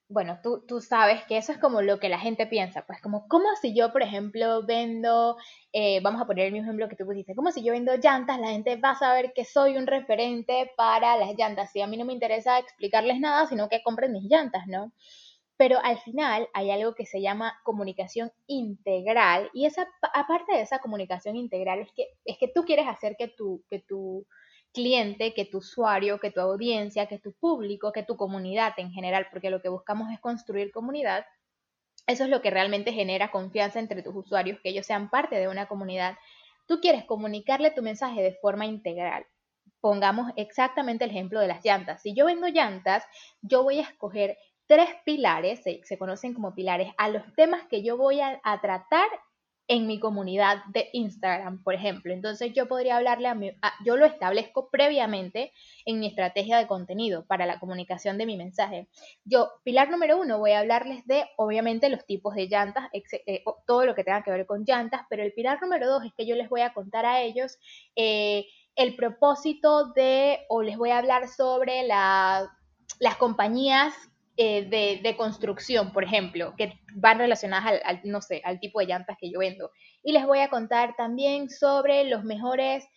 bueno, 0.09 0.39
tú, 0.41 0.63
tú, 0.65 0.79
sabes 0.79 1.23
que 1.25 1.37
eso 1.37 1.51
es 1.51 1.57
como 1.57 1.81
lo 1.81 1.99
que 1.99 2.07
la 2.07 2.19
gente 2.19 2.47
piensa, 2.47 2.85
pues 2.85 3.01
como, 3.01 3.27
¿cómo 3.27 3.45
si 3.61 3.75
yo, 3.75 3.91
por 3.91 4.01
ejemplo, 4.01 4.65
vendo, 4.65 5.35
eh, 5.73 5.99
vamos 6.01 6.21
a 6.21 6.25
poner 6.25 6.45
el 6.45 6.53
mismo 6.53 6.67
ejemplo 6.67 6.87
que 6.87 6.95
tú 6.95 7.05
pusiste, 7.05 7.35
como 7.35 7.51
si 7.51 7.61
yo 7.61 7.73
vendo 7.73 7.93
llantas, 7.97 8.39
la 8.39 8.49
gente 8.49 8.77
va 8.77 8.91
a 8.91 8.99
saber 8.99 9.33
que 9.33 9.43
soy 9.43 9.75
un 9.75 9.85
referente 9.85 10.71
para 10.77 11.17
las 11.17 11.35
llantas, 11.37 11.75
y 11.75 11.81
a 11.81 11.87
mí 11.87 11.97
no 11.97 12.05
me 12.05 12.13
interesa 12.13 12.57
explicarles 12.57 13.19
nada, 13.19 13.47
sino 13.47 13.67
que 13.67 13.83
compren 13.83 14.13
mis 14.13 14.23
llantas, 14.29 14.65
¿no? 14.67 14.93
Pero 15.57 15.79
al 15.83 15.97
final 15.99 16.47
hay 16.53 16.71
algo 16.71 16.95
que 16.95 17.05
se 17.05 17.21
llama 17.21 17.59
comunicación 17.63 18.31
integral, 18.47 19.49
y 19.53 19.65
esa, 19.65 19.87
aparte 20.13 20.55
de 20.55 20.61
esa 20.61 20.79
comunicación 20.79 21.35
integral, 21.35 21.79
es 21.79 21.91
que, 21.91 22.07
es 22.23 22.37
que 22.37 22.47
tú 22.47 22.63
quieres 22.63 22.87
hacer 22.87 23.17
que 23.17 23.27
tu, 23.27 23.61
que 23.69 23.79
tu 23.79 24.25
cliente, 24.77 25.33
que 25.33 25.45
tu 25.45 25.57
usuario, 25.57 26.19
que 26.19 26.29
tu 26.29 26.39
audiencia, 26.39 27.07
que 27.07 27.17
tu 27.17 27.33
público, 27.33 27.91
que 27.91 28.03
tu 28.03 28.15
comunidad 28.15 28.73
en 28.77 28.91
general, 28.91 29.25
porque 29.31 29.49
lo 29.49 29.59
que 29.59 29.69
buscamos 29.69 30.11
es 30.11 30.19
construir 30.19 30.71
comunidad. 30.71 31.25
Eso 32.05 32.25
es 32.25 32.29
lo 32.29 32.43
que 32.43 32.51
realmente 32.51 32.93
genera 32.93 33.31
confianza 33.31 33.79
entre 33.79 34.03
tus 34.03 34.15
usuarios, 34.15 34.59
que 34.61 34.69
ellos 34.69 34.85
sean 34.85 35.09
parte 35.09 35.35
de 35.35 35.47
una 35.47 35.67
comunidad. 35.67 36.15
Tú 36.67 36.79
quieres 36.79 37.05
comunicarle 37.05 37.71
tu 37.71 37.81
mensaje 37.81 38.21
de 38.21 38.37
forma 38.39 38.67
integral. 38.67 39.25
Pongamos 39.81 40.31
exactamente 40.35 41.05
el 41.05 41.09
ejemplo 41.09 41.39
de 41.39 41.47
las 41.47 41.65
llantas. 41.65 42.03
Si 42.03 42.13
yo 42.13 42.27
vendo 42.27 42.47
llantas, 42.47 43.03
yo 43.41 43.63
voy 43.63 43.79
a 43.79 43.89
escoger 43.89 44.37
tres 44.67 44.89
pilares, 45.05 45.61
se, 45.63 45.97
conocen 45.97 46.35
como 46.35 46.53
pilares, 46.53 46.93
a 46.99 47.09
los 47.09 47.23
temas 47.35 47.63
que 47.67 47.81
yo 47.81 47.97
voy 47.97 48.19
a, 48.19 48.39
a 48.43 48.61
tratar 48.61 49.09
en 49.67 49.85
mi 49.85 49.99
comunidad 49.99 50.63
de 50.69 50.89
Instagram, 50.93 51.61
por 51.63 51.73
ejemplo. 51.73 52.13
Entonces 52.13 52.53
yo 52.53 52.67
podría 52.67 52.97
hablarle 52.97 53.27
a 53.27 53.35
mi, 53.35 53.51
yo 53.83 53.97
lo 53.97 54.05
establezco 54.05 54.69
previamente 54.69 55.51
en 55.85 55.99
mi 55.99 56.07
estrategia 56.07 56.57
de 56.57 56.67
contenido 56.67 57.25
para 57.25 57.45
la 57.45 57.59
comunicación 57.59 58.17
de 58.17 58.25
mi 58.25 58.37
mensaje. 58.37 58.87
Yo, 59.25 59.49
pilar 59.63 59.89
número 59.89 60.17
uno, 60.17 60.39
voy 60.39 60.51
a 60.51 60.59
hablarles 60.59 61.05
de, 61.05 61.25
obviamente, 61.35 61.89
los 61.89 62.05
tipos 62.05 62.33
de 62.35 62.47
llantas, 62.47 62.89
eh, 62.93 63.43
todo 63.65 63.85
lo 63.85 63.93
que 63.93 64.03
tenga 64.03 64.23
que 64.23 64.31
ver 64.31 64.45
con 64.45 64.63
llantas, 64.63 65.01
pero 65.09 65.23
el 65.23 65.33
pilar 65.33 65.61
número 65.61 65.87
dos 65.87 66.05
es 66.05 66.13
que 66.13 66.25
yo 66.25 66.35
les 66.35 66.49
voy 66.49 66.61
a 66.61 66.73
contar 66.73 67.05
a 67.05 67.21
ellos 67.21 67.57
eh, 67.95 68.47
el 68.75 68.95
propósito 68.95 69.91
de, 69.93 70.45
o 70.49 70.61
les 70.61 70.77
voy 70.77 70.91
a 70.91 70.99
hablar 70.99 71.27
sobre 71.27 71.83
la, 71.83 72.49
las 72.99 73.17
compañías 73.17 73.93
eh, 74.39 74.99
de, 75.01 75.17
construcción, 75.17 75.91
por 75.91 76.03
ejemplo, 76.03 76.53
que 76.55 76.79
van 76.93 77.17
relacionadas 77.17 77.81
al, 77.83 78.01
no 78.03 78.21
sé, 78.21 78.41
al 78.45 78.59
tipo 78.59 78.79
de 78.79 78.85
llantas 78.85 79.17
que 79.19 79.31
yo 79.31 79.39
vendo. 79.39 79.71
Y 80.03 80.11
les 80.11 80.27
voy 80.27 80.39
a 80.39 80.49
contar 80.49 80.95
también 80.95 81.49
sobre 81.49 82.03
los 82.03 82.23
mejores, 82.23 82.87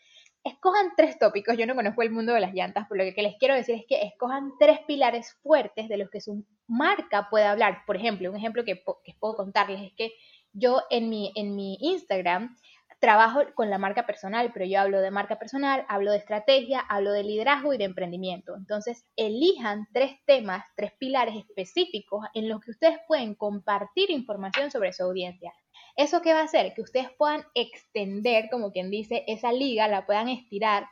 escojan 0.44 0.92
tres 0.99 1.18
tópicos, 1.18 1.56
yo 1.56 1.66
no 1.66 1.75
conozco 1.75 2.02
el 2.02 2.11
mundo 2.11 2.35
de 2.35 2.40
las 2.40 2.52
llantas, 2.52 2.87
pero 2.90 3.04
lo 3.04 3.14
que 3.14 3.23
les 3.23 3.37
quiero 3.38 3.54
decir 3.54 3.75
es 3.75 3.87
que 3.88 4.02
escojan 4.02 4.52
tres 4.59 4.80
pilares 4.87 5.35
fuertes 5.42 5.88
de 5.88 5.97
los 5.97 6.11
que 6.11 6.20
su 6.20 6.44
marca 6.66 7.28
puede 7.30 7.47
hablar. 7.47 7.85
Por 7.87 7.97
ejemplo, 7.97 8.30
un 8.30 8.37
ejemplo 8.37 8.62
que, 8.64 8.82
que 9.04 9.14
puedo 9.18 9.35
contarles 9.35 9.80
es 9.80 9.92
que 9.97 10.12
yo 10.52 10.82
en 10.90 11.09
mi, 11.09 11.32
en 11.37 11.56
mi 11.56 11.78
Instagram 11.80 12.54
trabajo 13.00 13.40
con 13.54 13.71
la 13.71 13.78
marca 13.78 14.07
personal, 14.07 14.50
pero 14.52 14.66
yo 14.66 14.78
hablo 14.78 15.00
de 15.00 15.11
marca 15.11 15.38
personal, 15.38 15.87
hablo 15.88 16.12
de 16.12 16.19
estrategia, 16.19 16.80
hablo 16.80 17.12
de 17.12 17.25
liderazgo 17.25 17.73
y 17.73 17.78
de 17.78 17.85
emprendimiento. 17.85 18.54
Entonces, 18.54 19.07
elijan 19.16 19.88
tres 19.92 20.19
temas, 20.26 20.64
tres 20.76 20.92
pilares 20.99 21.35
específicos 21.37 22.26
en 22.35 22.49
los 22.49 22.61
que 22.61 22.73
ustedes 22.73 22.99
pueden 23.09 23.35
compartir 23.35 24.11
información 24.11 24.71
sobre 24.71 24.92
su 24.92 25.02
audiencia. 25.02 25.52
¿Eso 25.97 26.21
qué 26.21 26.35
va 26.35 26.40
a 26.40 26.45
hacer? 26.45 26.75
Que 26.75 26.83
ustedes 26.83 27.09
puedan 27.16 27.45
extender, 27.54 28.49
como 28.50 28.71
quien 28.71 28.90
dice, 28.90 29.25
esa 29.26 29.50
liga, 29.50 29.88
la 29.88 30.04
puedan 30.04 30.28
estirar 30.28 30.87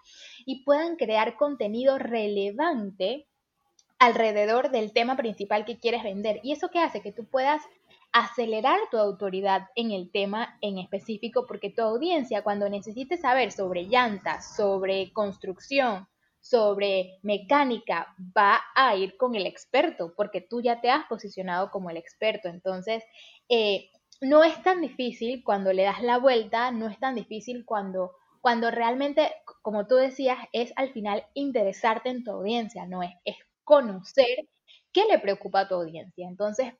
y 0.46 0.64
puedan 0.64 0.96
crear 0.96 1.36
contenido 1.36 1.98
relevante 1.98 3.28
alrededor 3.98 4.70
del 4.70 4.92
tema 4.92 5.16
principal 5.16 5.64
que 5.66 5.78
quieres 5.78 6.02
vender. 6.02 6.40
¿Y 6.42 6.52
eso 6.52 6.70
qué 6.70 6.78
hace? 6.78 7.02
Que 7.02 7.12
tú 7.12 7.26
puedas 7.26 7.62
acelerar 8.12 8.78
tu 8.90 8.98
autoridad 8.98 9.68
en 9.74 9.90
el 9.92 10.10
tema 10.10 10.58
en 10.60 10.78
específico, 10.78 11.46
porque 11.46 11.70
tu 11.70 11.82
audiencia 11.82 12.42
cuando 12.42 12.68
necesite 12.68 13.16
saber 13.16 13.52
sobre 13.52 13.84
llantas, 13.84 14.56
sobre 14.56 15.12
construcción, 15.12 16.08
sobre 16.40 17.18
mecánica, 17.22 18.14
va 18.36 18.60
a 18.74 18.96
ir 18.96 19.16
con 19.16 19.34
el 19.34 19.46
experto, 19.46 20.14
porque 20.16 20.40
tú 20.40 20.62
ya 20.62 20.80
te 20.80 20.90
has 20.90 21.06
posicionado 21.06 21.70
como 21.70 21.90
el 21.90 21.96
experto. 21.96 22.48
Entonces, 22.48 23.04
eh, 23.48 23.90
no 24.20 24.44
es 24.44 24.62
tan 24.62 24.80
difícil 24.80 25.42
cuando 25.44 25.72
le 25.72 25.84
das 25.84 26.02
la 26.02 26.18
vuelta, 26.18 26.70
no 26.70 26.88
es 26.88 26.98
tan 26.98 27.14
difícil 27.14 27.64
cuando, 27.64 28.12
cuando 28.40 28.70
realmente, 28.70 29.30
como 29.62 29.86
tú 29.86 29.96
decías, 29.96 30.38
es 30.52 30.72
al 30.76 30.92
final 30.92 31.24
interesarte 31.34 32.08
en 32.08 32.24
tu 32.24 32.30
audiencia, 32.32 32.86
no 32.86 33.02
es, 33.02 33.10
es 33.24 33.36
conocer 33.64 34.48
qué 34.92 35.04
le 35.06 35.18
preocupa 35.18 35.60
a 35.60 35.68
tu 35.68 35.74
audiencia. 35.74 36.26
Entonces, 36.26 36.72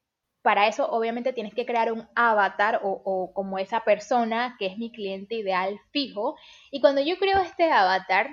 para 0.49 0.67
eso 0.67 0.91
obviamente 0.91 1.35
tienes 1.35 1.53
que 1.53 1.67
crear 1.67 1.93
un 1.93 2.09
avatar 2.15 2.81
o, 2.83 3.33
como 3.35 3.59
esa 3.59 3.81
persona 3.81 4.57
que 4.59 4.65
es 4.65 4.79
mi 4.79 4.91
cliente 4.91 5.35
ideal 5.35 5.79
fijo. 5.91 6.37
Y 6.71 6.81
cuando 6.81 7.03
yo 7.03 7.19
creo 7.19 7.39
este 7.41 7.71
avatar, 7.71 8.31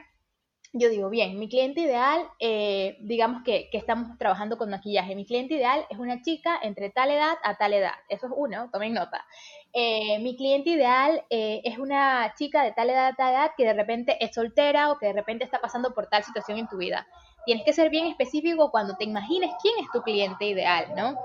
yo 0.72 0.88
digo, 0.90 1.10
bien, 1.10 1.38
mi 1.38 1.50
cliente 1.50 1.82
ideal, 1.82 2.26
eh, 2.40 2.96
digamos 3.02 3.44
que, 3.44 3.68
estamos 3.74 4.18
trabajando 4.18 4.58
con 4.58 4.70
maquillaje. 4.70 5.14
Mi 5.14 5.26
cliente 5.26 5.56
ideal 5.56 5.86
es 5.90 6.00
una 6.00 6.22
chica 6.22 6.58
entre 6.64 6.90
tal 6.90 7.12
edad 7.12 7.36
a 7.44 7.58
tal 7.58 7.74
edad. 7.74 7.96
Eso 8.08 8.28
es 8.28 8.34
uno, 8.34 8.70
tomen 8.72 8.94
nota. 8.94 9.26
Eh, 9.74 10.18
mi 10.20 10.38
cliente 10.38 10.70
ideal 10.70 11.22
eh, 11.30 11.60
es 11.66 11.78
una 11.80 12.34
chica 12.38 12.64
de 12.64 12.72
tal 12.72 12.92
edad 12.92 13.08
a 13.08 13.16
tal 13.16 13.34
edad 13.34 13.52
que 13.58 13.66
de 13.66 13.74
repente 13.74 14.16
es 14.24 14.34
soltera 14.34 14.90
o 14.90 15.00
que 15.00 15.08
de 15.08 15.14
repente 15.14 15.44
está 15.44 15.60
pasando 15.60 15.94
por 15.94 16.08
tal 16.08 16.24
situación 16.24 16.60
en 16.60 16.70
tu 16.70 16.78
vida. 16.78 17.06
Tienes 17.46 17.64
que 17.64 17.74
ser 17.74 17.90
bien 17.90 18.08
específico 18.08 18.72
cuando 18.72 18.96
te 18.96 19.04
imagines 19.04 19.52
quién 19.62 19.76
es 19.80 19.92
tu 19.92 20.02
cliente 20.02 20.46
ideal, 20.46 20.94
¿no? 20.96 21.18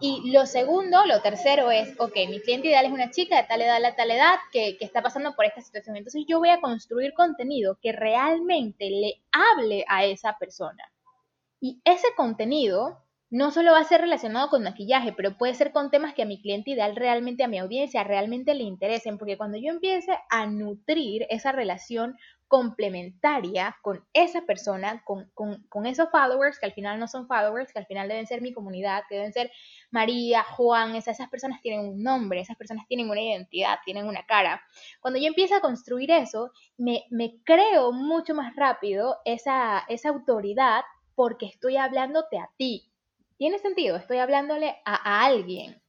Y 0.00 0.30
lo 0.30 0.46
segundo, 0.46 1.04
lo 1.06 1.20
tercero 1.22 1.70
es, 1.70 1.98
ok, 1.98 2.14
mi 2.28 2.40
cliente 2.40 2.68
ideal 2.68 2.86
es 2.86 2.92
una 2.92 3.10
chica 3.10 3.36
de 3.36 3.48
tal 3.48 3.62
edad 3.62 3.84
a 3.84 3.94
tal 3.94 4.10
edad 4.10 4.36
que, 4.52 4.76
que 4.78 4.84
está 4.84 5.02
pasando 5.02 5.34
por 5.34 5.44
esta 5.44 5.60
situación. 5.60 5.96
Entonces 5.96 6.24
yo 6.28 6.38
voy 6.38 6.50
a 6.50 6.60
construir 6.60 7.14
contenido 7.14 7.78
que 7.80 7.92
realmente 7.92 8.90
le 8.90 9.22
hable 9.32 9.84
a 9.88 10.04
esa 10.04 10.36
persona. 10.38 10.92
Y 11.60 11.80
ese 11.84 12.08
contenido 12.16 13.02
no 13.32 13.50
solo 13.50 13.72
va 13.72 13.78
a 13.78 13.84
ser 13.84 14.02
relacionado 14.02 14.50
con 14.50 14.62
maquillaje, 14.62 15.14
pero 15.14 15.38
puede 15.38 15.54
ser 15.54 15.72
con 15.72 15.90
temas 15.90 16.12
que 16.12 16.20
a 16.20 16.26
mi 16.26 16.38
cliente 16.42 16.72
ideal 16.72 16.94
realmente, 16.94 17.42
a 17.42 17.48
mi 17.48 17.58
audiencia, 17.58 18.04
realmente 18.04 18.54
le 18.54 18.64
interesen, 18.64 19.16
porque 19.16 19.38
cuando 19.38 19.56
yo 19.56 19.70
empiece 19.70 20.12
a 20.28 20.44
nutrir 20.44 21.26
esa 21.30 21.50
relación 21.50 22.18
complementaria 22.52 23.78
con 23.80 24.04
esa 24.12 24.42
persona, 24.42 25.02
con, 25.06 25.86
esos 25.86 26.10
followers, 26.10 26.58
que 26.58 26.66
al 26.66 26.74
final 26.74 27.00
no 27.00 27.08
son 27.08 27.26
followers, 27.26 27.72
que 27.72 27.78
al 27.78 27.86
final 27.86 28.08
deben 28.08 28.26
ser 28.26 28.42
mi 28.42 28.52
comunidad, 28.52 29.04
que 29.08 29.14
deben 29.14 29.32
ser 29.32 29.50
María, 29.90 30.42
Juan, 30.42 30.94
esas, 30.94 31.16
esas 31.16 31.30
personas 31.30 31.62
tienen 31.62 31.80
un 31.80 32.02
nombre, 32.02 32.40
esas 32.40 32.58
personas 32.58 32.86
tienen 32.86 33.08
una 33.08 33.22
identidad, 33.22 33.78
tienen 33.86 34.06
una 34.06 34.26
cara. 34.26 34.60
Cuando 35.00 35.18
yo 35.18 35.28
empiezo 35.28 35.54
a 35.54 35.62
construir 35.62 36.10
eso, 36.10 36.52
me, 36.76 37.06
creo 37.42 37.90
mucho 37.90 38.34
más 38.34 38.54
rápido 38.54 39.16
esa, 39.24 39.86
esa 39.88 40.10
autoridad 40.10 40.82
porque 41.14 41.46
estoy 41.46 41.78
hablándote 41.78 42.38
a 42.38 42.50
ti, 42.58 42.92
tiene 43.38 43.60
sentido, 43.60 43.96
estoy 43.96 44.18
hablándole 44.18 44.76
a, 44.84 45.24
alguien. 45.24 45.81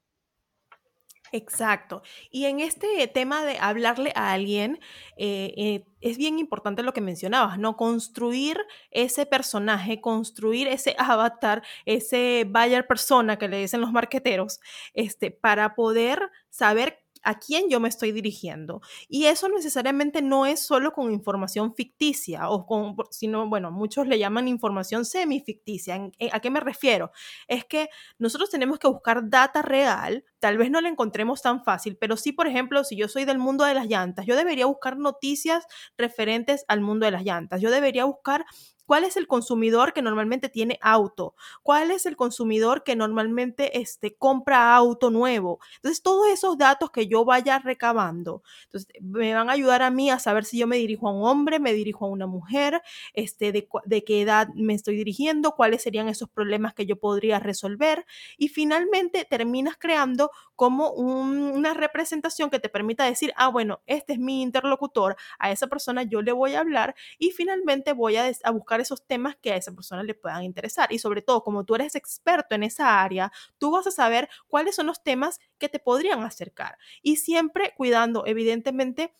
Exacto. 1.35 2.03
Y 2.29 2.45
en 2.45 2.59
este 2.59 3.07
tema 3.07 3.43
de 3.43 3.57
hablarle 3.57 4.11
a 4.15 4.33
alguien, 4.33 4.79
eh, 5.17 5.51
eh, 5.57 5.85
es 5.99 6.17
bien 6.19 6.37
importante 6.37 6.83
lo 6.83 6.93
que 6.93 7.01
mencionabas, 7.01 7.57
¿no? 7.57 7.75
Construir 7.75 8.59
ese 8.91 9.25
personaje, 9.25 9.99
construir 9.99 10.67
ese 10.67 10.95
avatar, 10.99 11.63
ese 11.85 12.45
buyer 12.47 12.85
persona 12.85 13.39
que 13.39 13.47
le 13.47 13.57
dicen 13.57 13.81
los 13.81 13.91
marqueteros, 13.91 14.59
este, 14.93 15.31
para 15.31 15.73
poder 15.73 16.29
saber 16.51 17.02
a 17.23 17.39
quién 17.39 17.69
yo 17.69 17.79
me 17.79 17.89
estoy 17.89 18.11
dirigiendo. 18.11 18.81
Y 19.07 19.25
eso 19.25 19.49
necesariamente 19.49 20.21
no 20.21 20.45
es 20.45 20.59
solo 20.59 20.91
con 20.93 21.11
información 21.11 21.73
ficticia 21.73 22.49
o 22.49 22.65
con, 22.65 22.95
sino, 23.11 23.47
bueno, 23.49 23.71
muchos 23.71 24.07
le 24.07 24.19
llaman 24.19 24.47
información 24.47 25.05
semificticia. 25.05 26.09
¿A 26.31 26.39
qué 26.39 26.49
me 26.49 26.59
refiero? 26.59 27.11
Es 27.47 27.65
que 27.65 27.89
nosotros 28.17 28.49
tenemos 28.49 28.79
que 28.79 28.87
buscar 28.87 29.29
data 29.29 29.61
real, 29.61 30.25
tal 30.39 30.57
vez 30.57 30.69
no 30.69 30.81
la 30.81 30.89
encontremos 30.89 31.41
tan 31.41 31.63
fácil, 31.63 31.97
pero 31.97 32.17
sí, 32.17 32.31
por 32.31 32.47
ejemplo, 32.47 32.83
si 32.83 32.95
yo 32.95 33.07
soy 33.07 33.25
del 33.25 33.39
mundo 33.39 33.63
de 33.63 33.73
las 33.73 33.87
llantas, 33.87 34.25
yo 34.25 34.35
debería 34.35 34.65
buscar 34.65 34.97
noticias 34.97 35.65
referentes 35.97 36.65
al 36.67 36.81
mundo 36.81 37.05
de 37.05 37.11
las 37.11 37.23
llantas. 37.23 37.61
Yo 37.61 37.71
debería 37.71 38.05
buscar 38.05 38.45
¿Cuál 38.85 39.03
es 39.03 39.17
el 39.17 39.27
consumidor 39.27 39.93
que 39.93 40.01
normalmente 40.01 40.49
tiene 40.49 40.77
auto? 40.81 41.35
¿Cuál 41.61 41.91
es 41.91 42.05
el 42.05 42.15
consumidor 42.15 42.83
que 42.83 42.95
normalmente 42.95 43.79
este, 43.79 44.15
compra 44.15 44.75
auto 44.75 45.09
nuevo? 45.09 45.59
Entonces, 45.75 46.01
todos 46.01 46.27
esos 46.27 46.57
datos 46.57 46.91
que 46.91 47.07
yo 47.07 47.25
vaya 47.25 47.59
recabando, 47.59 48.43
entonces, 48.65 48.93
me 49.01 49.33
van 49.33 49.49
a 49.49 49.53
ayudar 49.53 49.81
a 49.81 49.89
mí 49.89 50.09
a 50.09 50.19
saber 50.19 50.45
si 50.45 50.57
yo 50.57 50.67
me 50.67 50.77
dirijo 50.77 51.07
a 51.07 51.13
un 51.13 51.23
hombre, 51.23 51.59
me 51.59 51.73
dirijo 51.73 52.05
a 52.05 52.09
una 52.09 52.27
mujer, 52.27 52.81
este, 53.13 53.51
de, 53.51 54.03
qué 54.03 54.21
edad 54.21 54.49
me 54.55 54.73
estoy 54.73 54.95
dirigiendo, 54.95 55.55
cuáles 55.55 55.81
serían 55.81 56.09
esos 56.09 56.29
problemas 56.29 56.73
que 56.73 56.85
yo 56.85 56.99
podría 56.99 57.39
resolver. 57.39 58.05
Y 58.37 58.49
finalmente 58.49 59.25
terminas 59.25 59.75
creando 59.77 60.31
como 60.55 60.91
una 60.91 61.73
representación 61.73 62.49
que 62.49 62.59
te 62.59 62.69
permita 62.69 63.05
decir, 63.05 63.33
ah, 63.35 63.47
bueno, 63.47 63.81
este 63.85 64.13
es 64.13 64.19
mi 64.19 64.41
interlocutor, 64.41 65.15
a 65.39 65.51
esa 65.51 65.67
persona 65.67 66.03
yo 66.03 66.21
le 66.21 66.31
voy 66.31 66.53
a 66.55 66.59
hablar 66.59 66.95
y 67.17 67.31
finalmente 67.31 67.93
voy 67.93 68.17
a, 68.17 68.31
a 68.43 68.51
buscar 68.51 68.72
esos 68.81 69.05
temas 69.05 69.35
que 69.35 69.51
a 69.51 69.55
esa 69.55 69.71
persona 69.71 70.03
le 70.03 70.13
puedan 70.15 70.43
interesar. 70.43 70.91
Y 70.91 70.99
sobre 70.99 71.21
todo, 71.21 71.43
como 71.43 71.63
tú 71.65 71.75
eres 71.75 71.95
experto 71.95 72.55
en 72.55 72.63
esa 72.63 73.01
área, 73.01 73.31
tú 73.57 73.71
vas 73.71 73.87
a 73.87 73.91
saber 73.91 74.29
cuáles 74.47 74.75
son 74.75 74.87
los 74.87 75.03
temas 75.03 75.39
que 75.57 75.69
te 75.69 75.79
podrían 75.79 76.23
acercar. 76.23 76.77
Y 77.01 77.17
siempre 77.17 77.73
cuidando, 77.77 78.25
evidentemente, 78.25 79.13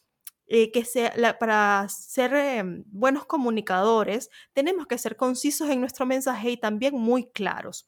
eh, 0.48 0.72
que 0.72 0.86
sea, 0.86 1.14
para 1.40 1.88
ser 1.90 2.34
em, 2.34 2.84
buenos 2.88 3.26
comunicadores, 3.26 4.30
tenemos 4.54 4.88
que 4.88 4.98
ser 4.98 5.16
concisos 5.16 5.70
en 5.70 5.80
nuestro 5.80 6.06
mensaje 6.06 6.52
y 6.52 6.58
también 6.58 6.96
muy 6.96 7.30
claros. 7.32 7.88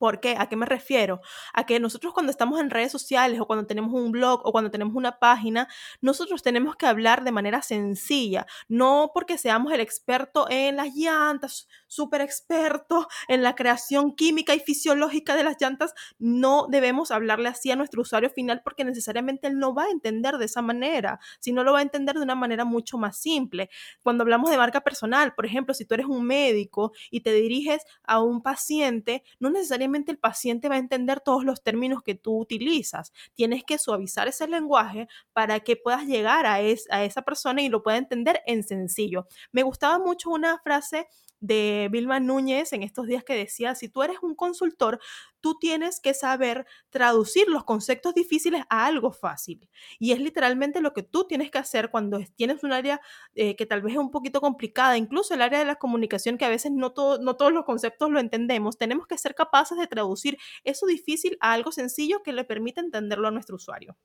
¿Por 0.00 0.18
qué? 0.18 0.34
¿A 0.38 0.48
qué 0.48 0.56
me 0.56 0.64
refiero? 0.64 1.20
A 1.52 1.66
que 1.66 1.78
nosotros 1.78 2.14
cuando 2.14 2.30
estamos 2.30 2.58
en 2.58 2.70
redes 2.70 2.90
sociales 2.90 3.38
o 3.38 3.46
cuando 3.46 3.66
tenemos 3.66 3.92
un 3.92 4.10
blog 4.12 4.40
o 4.46 4.50
cuando 4.50 4.70
tenemos 4.70 4.94
una 4.96 5.18
página, 5.18 5.68
nosotros 6.00 6.42
tenemos 6.42 6.74
que 6.74 6.86
hablar 6.86 7.22
de 7.22 7.32
manera 7.32 7.60
sencilla, 7.60 8.46
no 8.66 9.10
porque 9.12 9.36
seamos 9.36 9.74
el 9.74 9.80
experto 9.80 10.46
en 10.48 10.76
las 10.76 10.94
llantas, 10.94 11.68
súper 11.86 12.22
experto 12.22 13.08
en 13.28 13.42
la 13.42 13.54
creación 13.54 14.14
química 14.16 14.54
y 14.54 14.60
fisiológica 14.60 15.36
de 15.36 15.44
las 15.44 15.60
llantas, 15.60 15.92
no 16.18 16.66
debemos 16.70 17.10
hablarle 17.10 17.50
así 17.50 17.70
a 17.70 17.76
nuestro 17.76 18.00
usuario 18.00 18.30
final 18.30 18.62
porque 18.64 18.84
necesariamente 18.84 19.48
él 19.48 19.58
no 19.58 19.74
va 19.74 19.84
a 19.84 19.90
entender 19.90 20.38
de 20.38 20.46
esa 20.46 20.62
manera, 20.62 21.20
sino 21.40 21.62
lo 21.62 21.74
va 21.74 21.80
a 21.80 21.82
entender 21.82 22.16
de 22.16 22.22
una 22.22 22.34
manera 22.34 22.64
mucho 22.64 22.96
más 22.96 23.18
simple. 23.18 23.68
Cuando 24.02 24.22
hablamos 24.22 24.50
de 24.50 24.56
marca 24.56 24.80
personal, 24.80 25.34
por 25.34 25.44
ejemplo, 25.44 25.74
si 25.74 25.84
tú 25.84 25.92
eres 25.92 26.06
un 26.06 26.24
médico 26.24 26.92
y 27.10 27.20
te 27.20 27.34
diriges 27.34 27.82
a 28.04 28.22
un 28.22 28.42
paciente, 28.42 29.22
no 29.38 29.50
necesariamente 29.50 29.89
el 29.94 30.18
paciente 30.18 30.68
va 30.68 30.76
a 30.76 30.78
entender 30.78 31.20
todos 31.20 31.44
los 31.44 31.62
términos 31.62 32.02
que 32.02 32.14
tú 32.14 32.38
utilizas. 32.38 33.12
Tienes 33.34 33.64
que 33.64 33.78
suavizar 33.78 34.28
ese 34.28 34.48
lenguaje 34.48 35.08
para 35.32 35.60
que 35.60 35.76
puedas 35.76 36.06
llegar 36.06 36.46
a, 36.46 36.54
a 36.54 37.04
esa 37.04 37.22
persona 37.22 37.62
y 37.62 37.68
lo 37.68 37.82
pueda 37.82 37.98
entender 37.98 38.42
en 38.46 38.62
sencillo. 38.62 39.26
Me 39.52 39.62
gustaba 39.62 39.98
mucho 39.98 40.30
una 40.30 40.58
frase 40.58 41.08
de 41.40 41.88
Vilma 41.90 42.20
Núñez 42.20 42.72
en 42.72 42.82
estos 42.82 43.06
días 43.06 43.24
que 43.24 43.34
decía, 43.34 43.74
si 43.74 43.88
tú 43.88 44.02
eres 44.02 44.18
un 44.22 44.34
consultor, 44.34 45.00
tú 45.40 45.58
tienes 45.58 46.00
que 46.00 46.14
saber 46.14 46.66
traducir 46.90 47.48
los 47.48 47.64
conceptos 47.64 48.14
difíciles 48.14 48.62
a 48.68 48.86
algo 48.86 49.10
fácil. 49.10 49.68
Y 49.98 50.12
es 50.12 50.20
literalmente 50.20 50.80
lo 50.80 50.92
que 50.92 51.02
tú 51.02 51.24
tienes 51.26 51.50
que 51.50 51.58
hacer 51.58 51.90
cuando 51.90 52.20
tienes 52.36 52.62
un 52.62 52.72
área 52.72 53.00
eh, 53.34 53.56
que 53.56 53.66
tal 53.66 53.82
vez 53.82 53.94
es 53.94 53.98
un 53.98 54.10
poquito 54.10 54.40
complicada, 54.40 54.96
incluso 54.96 55.34
el 55.34 55.42
área 55.42 55.58
de 55.58 55.64
la 55.64 55.76
comunicación 55.76 56.38
que 56.38 56.44
a 56.44 56.50
veces 56.50 56.72
no, 56.72 56.92
no 57.20 57.36
todos 57.36 57.52
los 57.52 57.64
conceptos 57.64 58.10
lo 58.10 58.20
entendemos, 58.20 58.76
tenemos 58.76 59.06
que 59.06 59.18
ser 59.18 59.34
capaces 59.34 59.78
de 59.78 59.86
traducir 59.86 60.36
eso 60.64 60.86
difícil 60.86 61.36
a 61.40 61.52
algo 61.52 61.72
sencillo 61.72 62.22
que 62.22 62.32
le 62.32 62.44
permita 62.44 62.80
entenderlo 62.80 63.28
a 63.28 63.30
nuestro 63.30 63.56
usuario. 63.56 63.96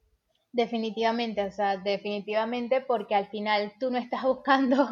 Definitivamente, 0.56 1.44
o 1.44 1.52
sea, 1.52 1.76
definitivamente 1.76 2.80
porque 2.80 3.14
al 3.14 3.28
final 3.28 3.74
tú 3.78 3.92
no 3.92 3.98
estás 3.98 4.24
buscando 4.24 4.88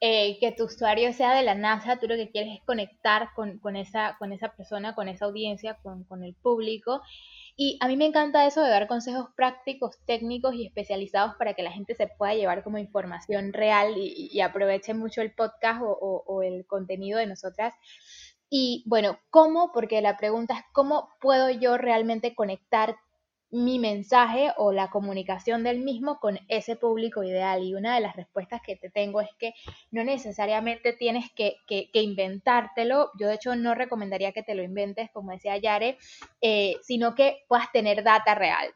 eh, 0.00 0.38
que 0.40 0.52
tu 0.52 0.64
usuario 0.64 1.12
sea 1.12 1.34
de 1.34 1.42
la 1.42 1.54
NASA, 1.54 1.98
tú 1.98 2.08
lo 2.08 2.16
que 2.16 2.30
quieres 2.30 2.54
es 2.54 2.64
conectar 2.64 3.28
con, 3.34 3.76
esa, 3.76 4.16
con 4.18 4.32
esa 4.32 4.56
persona, 4.56 4.94
con 4.94 5.10
esa 5.10 5.26
audiencia, 5.26 5.76
con, 5.82 6.24
el 6.24 6.34
público. 6.34 7.02
Y 7.56 7.76
a 7.82 7.88
mí 7.88 7.98
me 7.98 8.06
encanta 8.06 8.46
eso 8.46 8.62
de 8.62 8.70
dar 8.70 8.88
consejos 8.88 9.28
prácticos, 9.36 9.98
técnicos 10.06 10.54
y 10.54 10.64
especializados 10.64 11.34
para 11.36 11.52
que 11.52 11.62
la 11.62 11.72
gente 11.72 11.94
se 11.94 12.06
pueda 12.06 12.32
llevar 12.32 12.64
como 12.64 12.78
información 12.78 13.52
real 13.52 13.92
y, 13.98 14.40
aproveche 14.40 14.94
mucho 14.94 15.20
el 15.20 15.34
podcast 15.34 15.82
o, 15.82 16.24
o 16.26 16.42
el 16.42 16.64
contenido 16.66 17.18
de 17.18 17.26
nosotras. 17.26 17.74
Y 18.48 18.82
bueno, 18.86 19.18
¿cómo? 19.28 19.72
Porque 19.74 20.00
la 20.00 20.16
pregunta 20.16 20.54
es, 20.54 20.64
¿cómo 20.72 21.10
puedo 21.20 21.50
yo 21.50 21.76
realmente 21.76 22.34
conectar 22.34 22.96
mi 23.52 23.78
mensaje 23.78 24.50
o 24.56 24.72
la 24.72 24.88
comunicación 24.88 25.62
del 25.62 25.80
mismo 25.80 26.18
con 26.20 26.40
ese 26.48 26.74
público 26.74 27.22
ideal. 27.22 27.62
Y 27.62 27.74
una 27.74 27.94
de 27.94 28.00
las 28.00 28.16
respuestas 28.16 28.62
que 28.62 28.76
te 28.76 28.88
tengo 28.88 29.20
es 29.20 29.28
que 29.38 29.52
no 29.90 30.02
necesariamente 30.02 30.94
tienes 30.94 31.30
que, 31.32 31.58
inventártelo. 31.92 33.10
Yo 33.20 33.28
de 33.28 33.34
hecho 33.34 33.54
no 33.54 33.74
recomendaría 33.74 34.32
que 34.32 34.42
te 34.42 34.54
lo 34.54 34.62
inventes, 34.62 35.10
como 35.12 35.32
decía 35.32 35.58
Yare, 35.58 35.98
eh, 36.40 36.76
sino 36.82 37.14
que 37.14 37.44
puedas 37.46 37.70
tener 37.72 38.02
data 38.02 38.34
real. 38.34 38.72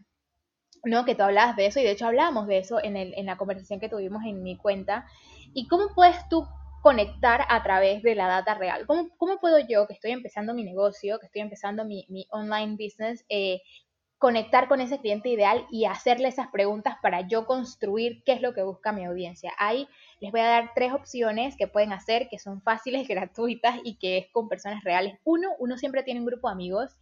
¿no? 0.85 1.07
Que 1.07 1.15
tú 1.15 1.23
hablabas 1.23 1.57
de 1.57 1.67
eso 1.67 1.81
y 1.81 1.83
de 1.83 1.93
hecho 1.93 2.07
hablamos 2.07 2.47
de 2.47 2.59
eso 2.59 2.79
en, 2.83 2.97
el, 2.97 3.15
en 3.17 3.27
la 3.27 3.39
conversación 3.39 3.81
que 3.81 3.89
tuvimos 3.89 4.25
en 4.27 4.43
mi 4.43 4.59
cuenta. 4.59 5.07
¿Y 5.55 5.69
cómo 5.69 5.95
puedes 5.95 6.17
tú 6.29 6.47
conectar 6.83 7.45
a 7.49 7.63
través 7.63 8.03
de 8.03 8.15
la 8.15 8.29
data 8.29 8.55
real? 8.55 8.87
¿Cómo, 8.87 9.09
cómo 9.17 9.39
puedo 9.39 9.59
yo, 9.59 9.87
que 9.87 9.95
estoy 9.95 10.11
empezando 10.13 10.53
mi 10.53 10.65
negocio, 10.65 11.19
que 11.19 11.27
estoy 11.27 11.41
empezando 11.41 11.87
mi, 11.87 12.05
mi 12.11 12.27
online 12.31 12.77
business, 12.79 13.25
eh, 13.31 13.63
conectar 14.19 14.67
con 14.69 14.81
ese 14.81 14.99
cliente 14.99 15.29
ideal 15.29 15.67
y 15.71 15.85
hacerle 15.85 16.29
esas 16.29 16.49
preguntas 16.49 16.97
para 17.03 17.29
yo 17.29 17.47
construir 17.47 18.23
qué 18.25 18.33
es 18.33 18.41
lo 18.41 18.55
que 18.55 18.63
busca 18.63 18.93
mi 18.93 19.05
audiencia. 19.05 19.53
Ahí 19.59 19.89
les 20.21 20.33
voy 20.33 20.41
a 20.41 20.47
dar 20.47 20.73
tres 20.75 20.93
opciones 20.93 21.57
que 21.57 21.69
pueden 21.69 21.93
hacer, 21.93 22.29
que 22.29 22.39
son 22.39 22.63
fáciles, 22.63 23.07
gratuitas 23.09 23.79
y 23.85 23.97
que 23.97 24.19
es 24.19 24.27
con 24.33 24.49
personas 24.49 24.83
reales. 24.85 25.19
Uno, 25.25 25.51
uno 25.59 25.77
siempre 25.77 26.03
tiene 26.03 26.21
un 26.21 26.27
grupo 26.27 26.49
de 26.49 26.55
amigos 26.55 26.97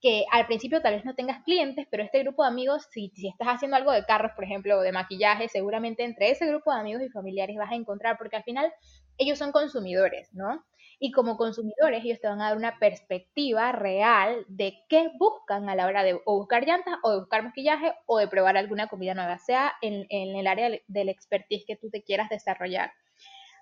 que 0.00 0.24
al 0.32 0.46
principio 0.46 0.80
tal 0.80 0.94
vez 0.94 1.04
no 1.04 1.14
tengas 1.14 1.42
clientes, 1.44 1.86
pero 1.90 2.02
este 2.02 2.20
grupo 2.20 2.42
de 2.42 2.48
amigos, 2.48 2.86
si, 2.90 3.12
si 3.14 3.28
estás 3.28 3.48
haciendo 3.48 3.76
algo 3.76 3.92
de 3.92 4.06
carros, 4.06 4.32
por 4.34 4.44
ejemplo, 4.44 4.78
o 4.78 4.80
de 4.80 4.92
maquillaje, 4.92 5.48
seguramente 5.48 6.04
entre 6.04 6.30
ese 6.30 6.46
grupo 6.46 6.72
de 6.72 6.80
amigos 6.80 7.02
y 7.02 7.10
familiares 7.10 7.56
vas 7.56 7.70
a 7.70 7.74
encontrar, 7.74 8.16
porque 8.16 8.36
al 8.36 8.42
final 8.44 8.72
ellos 9.18 9.38
son 9.38 9.52
consumidores, 9.52 10.32
¿no? 10.32 10.64
Y 11.02 11.12
como 11.12 11.38
consumidores, 11.38 12.04
ellos 12.04 12.20
te 12.20 12.28
van 12.28 12.42
a 12.42 12.50
dar 12.50 12.58
una 12.58 12.78
perspectiva 12.78 13.72
real 13.72 14.44
de 14.48 14.84
qué 14.86 15.10
buscan 15.18 15.70
a 15.70 15.74
la 15.74 15.86
hora 15.86 16.02
de 16.04 16.20
buscar 16.26 16.66
llantas 16.66 16.98
o 17.02 17.10
de 17.10 17.18
buscar 17.20 17.42
maquillaje 17.42 17.94
o 18.04 18.18
de 18.18 18.28
probar 18.28 18.58
alguna 18.58 18.86
comida 18.86 19.14
nueva, 19.14 19.38
sea 19.38 19.72
en, 19.80 20.06
el 20.10 20.46
área 20.46 20.70
del 20.86 21.08
expertise 21.08 21.64
que 21.66 21.76
tú 21.76 21.88
te 21.88 22.02
quieras 22.02 22.28
desarrollar. 22.28 22.92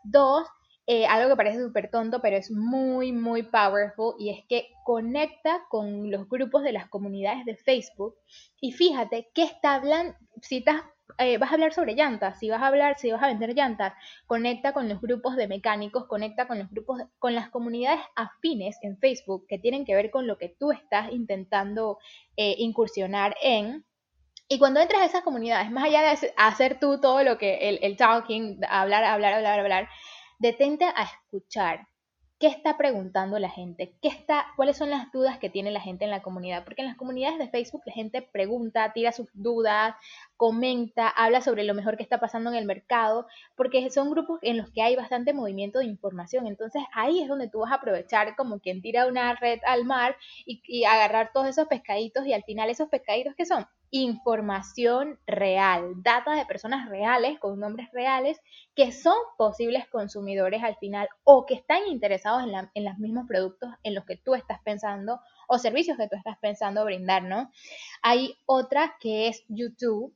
Dos, 0.02 0.48
eh, 0.88 1.06
algo 1.06 1.28
que 1.30 1.36
parece 1.36 1.62
súper 1.62 1.92
tonto, 1.92 2.20
pero 2.20 2.36
es 2.36 2.50
muy, 2.50 3.12
muy 3.12 3.44
powerful, 3.44 4.16
y 4.18 4.30
es 4.30 4.44
que 4.48 4.70
conecta 4.84 5.60
con 5.68 6.10
los 6.10 6.28
grupos 6.28 6.64
de 6.64 6.72
las 6.72 6.88
comunidades 6.88 7.44
de 7.44 7.56
Facebook 7.56 8.16
y 8.60 8.72
fíjate 8.72 9.30
qué 9.32 9.44
está 9.44 9.74
hablando, 9.74 10.16
si 10.42 10.64
eh, 11.16 11.38
vas 11.38 11.50
a 11.50 11.54
hablar 11.54 11.72
sobre 11.72 11.94
llantas, 11.94 12.38
si 12.38 12.50
vas 12.50 12.60
a 12.62 12.66
hablar, 12.66 12.98
si 12.98 13.10
vas 13.10 13.22
a 13.22 13.28
vender 13.28 13.54
llantas, 13.54 13.94
conecta 14.26 14.72
con 14.72 14.88
los 14.88 15.00
grupos 15.00 15.36
de 15.36 15.48
mecánicos, 15.48 16.06
conecta 16.06 16.46
con 16.46 16.58
los 16.58 16.70
grupos, 16.70 17.02
con 17.18 17.34
las 17.34 17.48
comunidades 17.48 18.00
afines 18.14 18.78
en 18.82 18.98
Facebook 18.98 19.46
que 19.48 19.58
tienen 19.58 19.84
que 19.84 19.94
ver 19.94 20.10
con 20.10 20.26
lo 20.26 20.38
que 20.38 20.48
tú 20.48 20.70
estás 20.70 21.12
intentando 21.12 21.98
eh, 22.36 22.56
incursionar 22.58 23.36
en. 23.42 23.84
Y 24.48 24.58
cuando 24.58 24.80
entras 24.80 25.02
a 25.02 25.06
esas 25.06 25.22
comunidades, 25.22 25.70
más 25.70 25.84
allá 25.84 26.02
de 26.02 26.32
hacer 26.36 26.78
tú 26.78 27.00
todo 27.00 27.22
lo 27.22 27.38
que 27.38 27.68
el, 27.68 27.78
el 27.82 27.96
talking, 27.96 28.60
hablar, 28.68 29.04
hablar, 29.04 29.34
hablar, 29.34 29.60
hablar, 29.60 29.88
detente 30.38 30.84
a 30.84 31.02
escuchar 31.02 31.86
qué 32.38 32.46
está 32.46 32.76
preguntando 32.76 33.38
la 33.38 33.50
gente, 33.50 33.96
qué 34.00 34.08
está, 34.08 34.46
cuáles 34.56 34.76
son 34.76 34.90
las 34.90 35.10
dudas 35.10 35.38
que 35.38 35.50
tiene 35.50 35.72
la 35.72 35.80
gente 35.80 36.04
en 36.04 36.10
la 36.10 36.22
comunidad, 36.22 36.64
porque 36.64 36.82
en 36.82 36.88
las 36.88 36.96
comunidades 36.96 37.38
de 37.38 37.48
Facebook 37.48 37.82
la 37.84 37.92
gente 37.92 38.22
pregunta, 38.22 38.92
tira 38.92 39.10
sus 39.10 39.28
dudas, 39.34 39.96
comenta, 40.38 41.08
habla 41.08 41.40
sobre 41.40 41.64
lo 41.64 41.74
mejor 41.74 41.96
que 41.96 42.04
está 42.04 42.20
pasando 42.20 42.48
en 42.50 42.56
el 42.56 42.64
mercado, 42.64 43.26
porque 43.56 43.90
son 43.90 44.10
grupos 44.10 44.38
en 44.42 44.56
los 44.56 44.70
que 44.70 44.82
hay 44.82 44.94
bastante 44.94 45.34
movimiento 45.34 45.80
de 45.80 45.86
información, 45.86 46.46
entonces 46.46 46.80
ahí 46.94 47.20
es 47.20 47.28
donde 47.28 47.50
tú 47.50 47.58
vas 47.58 47.72
a 47.72 47.74
aprovechar 47.74 48.36
como 48.36 48.60
quien 48.60 48.80
tira 48.80 49.06
una 49.06 49.34
red 49.34 49.58
al 49.66 49.84
mar 49.84 50.16
y, 50.46 50.84
agarrar 50.84 51.32
todos 51.34 51.48
esos 51.48 51.66
pescaditos 51.66 52.24
y 52.24 52.32
al 52.32 52.44
final 52.44 52.70
esos 52.70 52.88
pescaditos 52.88 53.34
que 53.34 53.46
son 53.46 53.66
información 53.90 55.18
real, 55.26 55.94
data 56.02 56.34
de 56.34 56.46
personas 56.46 56.88
reales 56.88 57.40
con 57.40 57.58
nombres 57.58 57.88
reales 57.92 58.40
que 58.76 58.92
son 58.92 59.16
posibles 59.36 59.88
consumidores 59.88 60.62
al 60.62 60.76
final 60.76 61.08
o 61.24 61.46
que 61.46 61.54
están 61.54 61.88
interesados 61.88 62.44
en, 62.44 62.70
en 62.74 62.84
los 62.84 62.98
mismos 62.98 63.26
productos 63.26 63.70
en 63.82 63.94
los 63.94 64.04
que 64.04 64.16
tú 64.16 64.34
estás 64.36 64.60
pensando 64.62 65.20
o 65.48 65.58
servicios 65.58 65.96
que 65.96 66.08
tú 66.08 66.14
estás 66.16 66.38
pensando 66.38 66.84
brindar, 66.84 67.24
¿no? 67.24 67.50
Hay 68.02 68.38
otra 68.46 68.94
que 69.00 69.28
es 69.28 69.44
YouTube, 69.48 70.14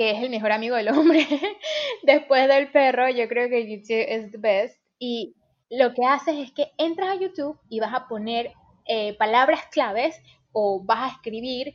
que 0.00 0.12
es 0.12 0.22
el 0.22 0.30
mejor 0.30 0.50
amigo 0.50 0.76
del 0.76 0.88
hombre. 0.88 1.26
Después 2.04 2.48
del 2.48 2.70
perro, 2.70 3.10
yo 3.10 3.28
creo 3.28 3.50
que 3.50 3.70
YouTube 3.70 4.06
es 4.08 4.32
the 4.32 4.38
best. 4.38 4.80
Y 4.98 5.34
lo 5.68 5.92
que 5.92 6.06
haces 6.06 6.36
es 6.38 6.52
que 6.52 6.72
entras 6.78 7.10
a 7.10 7.20
YouTube 7.20 7.58
y 7.68 7.80
vas 7.80 7.92
a 7.92 8.08
poner 8.08 8.54
eh, 8.86 9.14
palabras 9.18 9.66
claves 9.70 10.18
o 10.52 10.82
vas 10.82 11.00
a 11.02 11.14
escribir 11.16 11.74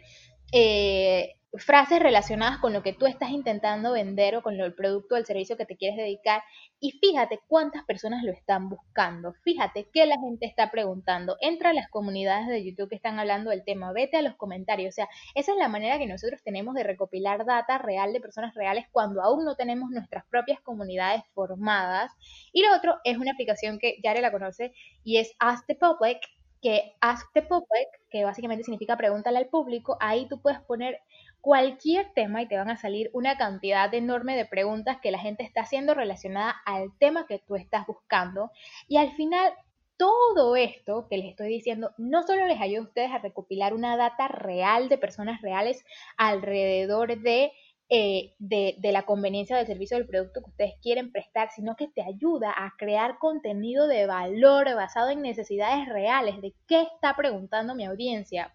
eh, 0.51 1.35
frases 1.57 1.99
relacionadas 1.99 2.59
con 2.59 2.73
lo 2.73 2.83
que 2.83 2.93
tú 2.93 3.05
estás 3.05 3.29
intentando 3.29 3.93
vender 3.93 4.35
o 4.35 4.41
con 4.41 4.59
el 4.59 4.73
producto 4.73 5.15
o 5.15 5.17
el 5.17 5.25
servicio 5.25 5.57
que 5.57 5.65
te 5.65 5.77
quieres 5.77 5.97
dedicar 5.97 6.43
y 6.79 6.91
fíjate 6.91 7.39
cuántas 7.47 7.83
personas 7.85 8.23
lo 8.23 8.31
están 8.31 8.69
buscando, 8.69 9.33
fíjate 9.43 9.87
qué 9.93 10.05
la 10.05 10.19
gente 10.19 10.45
está 10.45 10.71
preguntando, 10.71 11.37
entra 11.39 11.69
a 11.69 11.73
las 11.73 11.89
comunidades 11.89 12.47
de 12.47 12.63
YouTube 12.63 12.89
que 12.89 12.95
están 12.95 13.19
hablando 13.19 13.49
del 13.49 13.63
tema, 13.63 13.91
vete 13.93 14.17
a 14.17 14.21
los 14.21 14.35
comentarios, 14.35 14.93
o 14.93 14.95
sea, 14.95 15.09
esa 15.33 15.51
es 15.53 15.57
la 15.57 15.67
manera 15.67 15.97
que 15.97 16.07
nosotros 16.07 16.41
tenemos 16.43 16.75
de 16.75 16.83
recopilar 16.83 17.45
data 17.45 17.77
real 17.77 18.13
de 18.13 18.21
personas 18.21 18.53
reales 18.55 18.85
cuando 18.91 19.21
aún 19.21 19.45
no 19.45 19.55
tenemos 19.55 19.89
nuestras 19.91 20.25
propias 20.25 20.59
comunidades 20.61 21.23
formadas. 21.33 22.11
Y 22.51 22.63
lo 22.63 22.75
otro 22.75 22.99
es 23.03 23.17
una 23.17 23.31
aplicación 23.31 23.79
que 23.79 23.97
Yare 24.03 24.21
la 24.21 24.31
conoce 24.31 24.73
y 25.03 25.17
es 25.17 25.35
Ask 25.39 25.65
the 25.67 25.75
Public, 25.75 26.19
que 26.61 26.95
Ask 27.01 27.31
the 27.33 27.41
Public, 27.41 27.87
que 28.09 28.23
básicamente 28.23 28.63
significa 28.63 28.97
pregúntale 28.97 29.37
al 29.37 29.47
público, 29.47 29.97
ahí 29.99 30.27
tú 30.27 30.41
puedes 30.41 30.59
poner 30.61 30.99
cualquier 31.45 32.11
tema 32.15 32.41
y 32.41 32.47
te 32.47 32.57
van 32.57 32.71
a 32.71 32.75
salir 32.75 33.11
una 33.13 33.37
cantidad 33.37 33.93
enorme 33.93 34.35
de 34.35 34.47
preguntas 34.47 34.97
que 34.99 35.11
la 35.11 35.19
gente 35.19 35.43
está 35.43 35.61
haciendo 35.61 35.93
relacionada 35.93 36.55
al 36.65 36.89
tema 36.97 37.27
que 37.27 37.37
tú 37.37 37.55
estás 37.55 37.85
buscando. 37.85 38.49
Y 38.87 38.97
al 38.97 39.11
final, 39.11 39.53
todo 39.95 40.55
esto 40.55 41.05
que 41.07 41.19
les 41.19 41.29
estoy 41.29 41.49
diciendo 41.49 41.91
no 41.99 42.23
solo 42.23 42.47
les 42.47 42.59
ayuda 42.59 42.79
a 42.79 42.85
ustedes 42.85 43.11
a 43.11 43.19
recopilar 43.19 43.75
una 43.75 43.95
data 43.95 44.27
real 44.27 44.89
de 44.89 44.97
personas 44.97 45.39
reales 45.43 45.85
alrededor 46.17 47.21
de, 47.21 47.51
eh, 47.89 48.33
de, 48.39 48.77
de, 48.79 48.91
la 48.91 49.03
conveniencia 49.03 49.55
del 49.55 49.67
servicio 49.67 49.97
del 49.97 50.07
producto 50.07 50.41
que 50.41 50.49
ustedes 50.49 50.73
quieren 50.81 51.11
prestar, 51.11 51.51
sino 51.51 51.75
que 51.75 51.87
te 51.89 52.01
ayuda 52.01 52.55
a 52.57 52.73
crear 52.75 53.19
contenido 53.19 53.85
de 53.85 54.07
valor 54.07 54.65
basado 54.73 55.11
en 55.11 55.21
necesidades 55.21 55.87
reales 55.89 56.41
de 56.41 56.55
qué 56.67 56.81
está 56.81 57.15
preguntando 57.15 57.75
mi 57.75 57.85
audiencia 57.85 58.51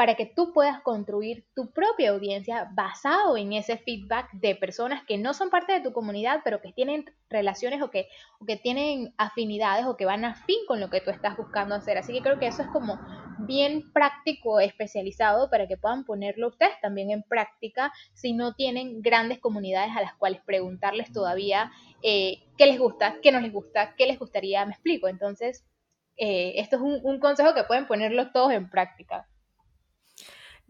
para 0.00 0.14
que 0.14 0.24
tú 0.24 0.54
puedas 0.54 0.80
construir 0.80 1.44
tu 1.54 1.72
propia 1.72 2.12
audiencia 2.12 2.70
basado 2.72 3.36
en 3.36 3.52
ese 3.52 3.76
feedback 3.76 4.32
de 4.32 4.54
personas 4.54 5.04
que 5.04 5.18
no 5.18 5.34
son 5.34 5.50
parte 5.50 5.74
de 5.74 5.82
tu 5.82 5.92
comunidad, 5.92 6.40
pero 6.42 6.62
que 6.62 6.72
tienen 6.72 7.04
relaciones 7.28 7.82
o 7.82 7.90
que, 7.90 8.08
que 8.46 8.56
tienen 8.56 9.12
afinidades 9.18 9.84
o 9.84 9.98
que 9.98 10.06
van 10.06 10.24
a 10.24 10.36
fin 10.36 10.56
con 10.66 10.80
lo 10.80 10.88
que 10.88 11.02
tú 11.02 11.10
estás 11.10 11.36
buscando 11.36 11.74
hacer. 11.74 11.98
Así 11.98 12.14
que 12.14 12.22
creo 12.22 12.38
que 12.38 12.46
eso 12.46 12.62
es 12.62 12.68
como 12.68 12.98
bien 13.40 13.92
práctico, 13.92 14.58
especializado 14.58 15.50
para 15.50 15.68
que 15.68 15.76
puedan 15.76 16.06
ponerlo 16.06 16.48
ustedes 16.48 16.80
también 16.80 17.10
en 17.10 17.22
práctica 17.22 17.92
si 18.14 18.32
no 18.32 18.54
tienen 18.54 19.02
grandes 19.02 19.38
comunidades 19.38 19.94
a 19.94 20.00
las 20.00 20.14
cuales 20.14 20.40
preguntarles 20.46 21.12
todavía 21.12 21.72
eh, 22.02 22.38
qué 22.56 22.64
les 22.64 22.78
gusta, 22.78 23.16
qué 23.20 23.32
no 23.32 23.40
les 23.40 23.52
gusta, 23.52 23.94
qué 23.96 24.06
les 24.06 24.18
gustaría, 24.18 24.64
me 24.64 24.72
explico. 24.72 25.08
Entonces, 25.08 25.66
eh, 26.16 26.54
esto 26.56 26.76
es 26.76 26.82
un, 26.82 27.00
un 27.02 27.20
consejo 27.20 27.52
que 27.52 27.64
pueden 27.64 27.86
ponerlo 27.86 28.32
todos 28.32 28.52
en 28.52 28.70
práctica. 28.70 29.26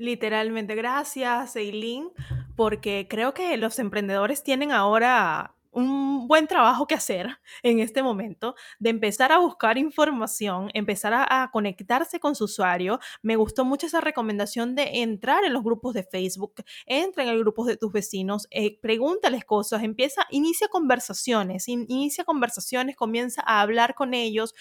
Literalmente, 0.01 0.75
gracias, 0.77 1.57
Eileen, 1.57 2.11
porque 2.57 3.07
creo 3.07 3.35
que 3.35 3.55
los 3.59 3.79
emprendedores 3.79 4.43
tienen 4.43 4.73
ahora 4.73 5.55
un 5.73 6.27
buen 6.27 6.47
trabajo 6.47 6.87
que 6.87 6.95
hacer 6.95 7.29
en 7.63 7.81
este 7.81 8.03
momento 8.03 8.55
de 8.79 8.89
empezar 8.89 9.31
a 9.31 9.37
buscar 9.37 9.77
información, 9.77 10.71
empezar 10.73 11.13
a, 11.13 11.51
conectarse 11.53 12.19
con 12.19 12.35
su 12.35 12.45
usuario. 12.45 12.99
Me 13.21 13.37
gustó 13.37 13.67
mucho 13.67 13.89
esa 13.89 14.01
recomendación 14.01 14.75
de 14.75 15.03
entrar 15.03 15.45
en 15.45 15.53
los 15.53 15.63
grupos 15.63 15.93
de 15.93 16.03
Facebook, 16.03 16.55
entra 16.87 17.23
en 17.25 17.29
el 17.29 17.41
grupo 17.41 17.67
de 17.67 17.77
tus 17.77 17.93
vecinos, 17.93 18.47
eh, 18.51 18.81
pregúntales 18.81 19.45
cosas, 19.45 19.83
empieza, 19.83 20.25
inicia 20.31 20.69
conversaciones, 20.69 21.69
inicia 21.69 22.25
conversaciones, 22.25 22.97
comienza 22.97 23.43
a 23.45 23.61
hablar 23.61 23.95
con 23.95 24.15
ellos, 24.15 24.55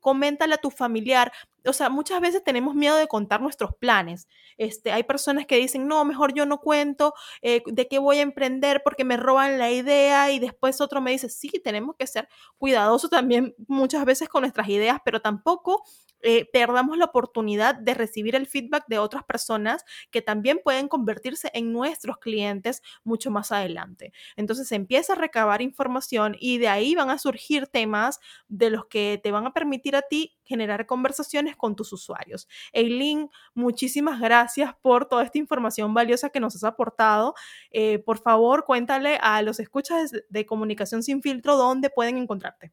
coméntale 0.00 0.54
a 0.54 0.58
tu 0.58 0.70
familiar. 0.70 1.30
O 1.66 1.72
sea, 1.72 1.88
muchas 1.88 2.20
veces 2.20 2.42
tenemos 2.44 2.74
miedo 2.74 2.96
de 2.96 3.08
contar 3.08 3.40
nuestros 3.40 3.74
planes. 3.74 4.28
Este, 4.56 4.92
hay 4.92 5.02
personas 5.02 5.46
que 5.46 5.56
dicen, 5.56 5.86
no, 5.86 6.04
mejor 6.04 6.34
yo 6.34 6.46
no 6.46 6.58
cuento 6.58 7.14
eh, 7.42 7.62
de 7.66 7.88
qué 7.88 7.98
voy 7.98 8.18
a 8.18 8.22
emprender 8.22 8.82
porque 8.84 9.04
me 9.04 9.16
roban 9.16 9.58
la 9.58 9.70
idea 9.70 10.30
y 10.30 10.38
después 10.38 10.80
otro 10.80 11.00
me 11.00 11.10
dice, 11.10 11.28
sí, 11.28 11.50
tenemos 11.62 11.96
que 11.96 12.06
ser 12.06 12.28
cuidadosos 12.58 13.10
también 13.10 13.54
muchas 13.68 14.04
veces 14.04 14.28
con 14.28 14.42
nuestras 14.42 14.68
ideas, 14.68 14.98
pero 15.04 15.20
tampoco 15.20 15.82
eh, 16.22 16.48
perdamos 16.52 16.98
la 16.98 17.06
oportunidad 17.06 17.74
de 17.74 17.94
recibir 17.94 18.36
el 18.36 18.46
feedback 18.46 18.84
de 18.88 18.98
otras 18.98 19.24
personas 19.24 19.84
que 20.10 20.20
también 20.20 20.60
pueden 20.62 20.88
convertirse 20.88 21.50
en 21.54 21.72
nuestros 21.72 22.18
clientes 22.18 22.82
mucho 23.04 23.30
más 23.30 23.52
adelante. 23.52 24.12
Entonces 24.36 24.70
empieza 24.72 25.14
a 25.14 25.16
recabar 25.16 25.62
información 25.62 26.36
y 26.38 26.58
de 26.58 26.68
ahí 26.68 26.94
van 26.94 27.10
a 27.10 27.18
surgir 27.18 27.66
temas 27.66 28.20
de 28.48 28.70
los 28.70 28.86
que 28.86 29.18
te 29.22 29.30
van 29.32 29.46
a 29.46 29.52
permitir 29.52 29.96
a 29.96 30.02
ti 30.02 30.36
generar 30.50 30.84
conversaciones 30.84 31.56
con 31.56 31.76
tus 31.76 31.92
usuarios. 31.92 32.48
Eileen, 32.72 33.30
muchísimas 33.54 34.20
gracias 34.20 34.74
por 34.82 35.06
toda 35.06 35.22
esta 35.22 35.38
información 35.38 35.94
valiosa 35.94 36.30
que 36.30 36.40
nos 36.40 36.56
has 36.56 36.64
aportado. 36.64 37.34
Eh, 37.70 38.00
por 38.00 38.18
favor, 38.18 38.64
cuéntale 38.64 39.18
a 39.22 39.40
los 39.42 39.60
escuchas 39.60 40.10
de 40.28 40.46
comunicación 40.46 41.04
sin 41.04 41.22
filtro 41.22 41.56
dónde 41.56 41.88
pueden 41.88 42.18
encontrarte. 42.18 42.72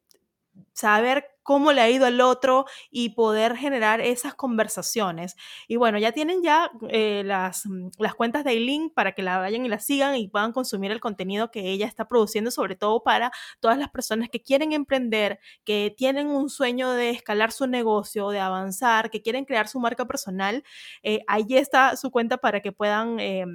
saber 0.73 1.25
cómo 1.47 1.71
le 1.71 1.79
ha 1.79 1.89
ido 1.89 2.05
al 2.05 2.19
otro 2.19 2.65
y 2.91 3.11
poder 3.11 3.55
generar 3.55 4.01
esas 4.01 4.35
conversaciones. 4.35 5.37
Y 5.69 5.77
bueno, 5.77 5.97
ya 5.97 6.11
tienen 6.11 6.43
ya 6.43 6.69
eh, 6.89 7.23
las, 7.25 7.65
mm, 7.65 7.91
las 7.99 8.15
cuentas 8.15 8.43
de 8.43 8.51
Eileen 8.51 8.89
para 8.89 9.13
que 9.13 9.23
la 9.23 9.37
vayan 9.37 9.65
y 9.65 9.69
la 9.69 9.79
sigan 9.79 10.17
y 10.17 10.27
puedan 10.27 10.51
consumir 10.51 10.91
el 10.91 10.99
contenido 10.99 11.49
que 11.49 11.69
ella 11.69 11.87
está 11.87 12.05
produciendo, 12.05 12.51
sobre 12.51 12.75
todo 12.75 13.01
para 13.01 13.31
todas 13.61 13.77
las 13.77 13.89
personas 13.89 14.29
que 14.29 14.41
quieren 14.41 14.73
emprender, 14.73 15.39
que 15.63 15.93
tienen 15.95 16.27
un 16.27 16.49
sueño 16.49 16.91
de 16.91 17.11
escalar 17.11 17.53
su 17.53 17.65
negocio, 17.65 18.29
de 18.29 18.41
avanzar, 18.41 19.09
que 19.09 19.21
quieren 19.21 19.45
crear 19.45 19.69
su 19.69 19.79
marca 19.79 20.05
personal. 20.05 20.63
Eh, 21.01 21.21
ahí 21.27 21.45
está 21.51 21.95
su 21.95 22.11
cuenta 22.11 22.37
para 22.37 22.61
que 22.61 22.73
puedan... 22.73 23.19
Eh, 23.21 23.45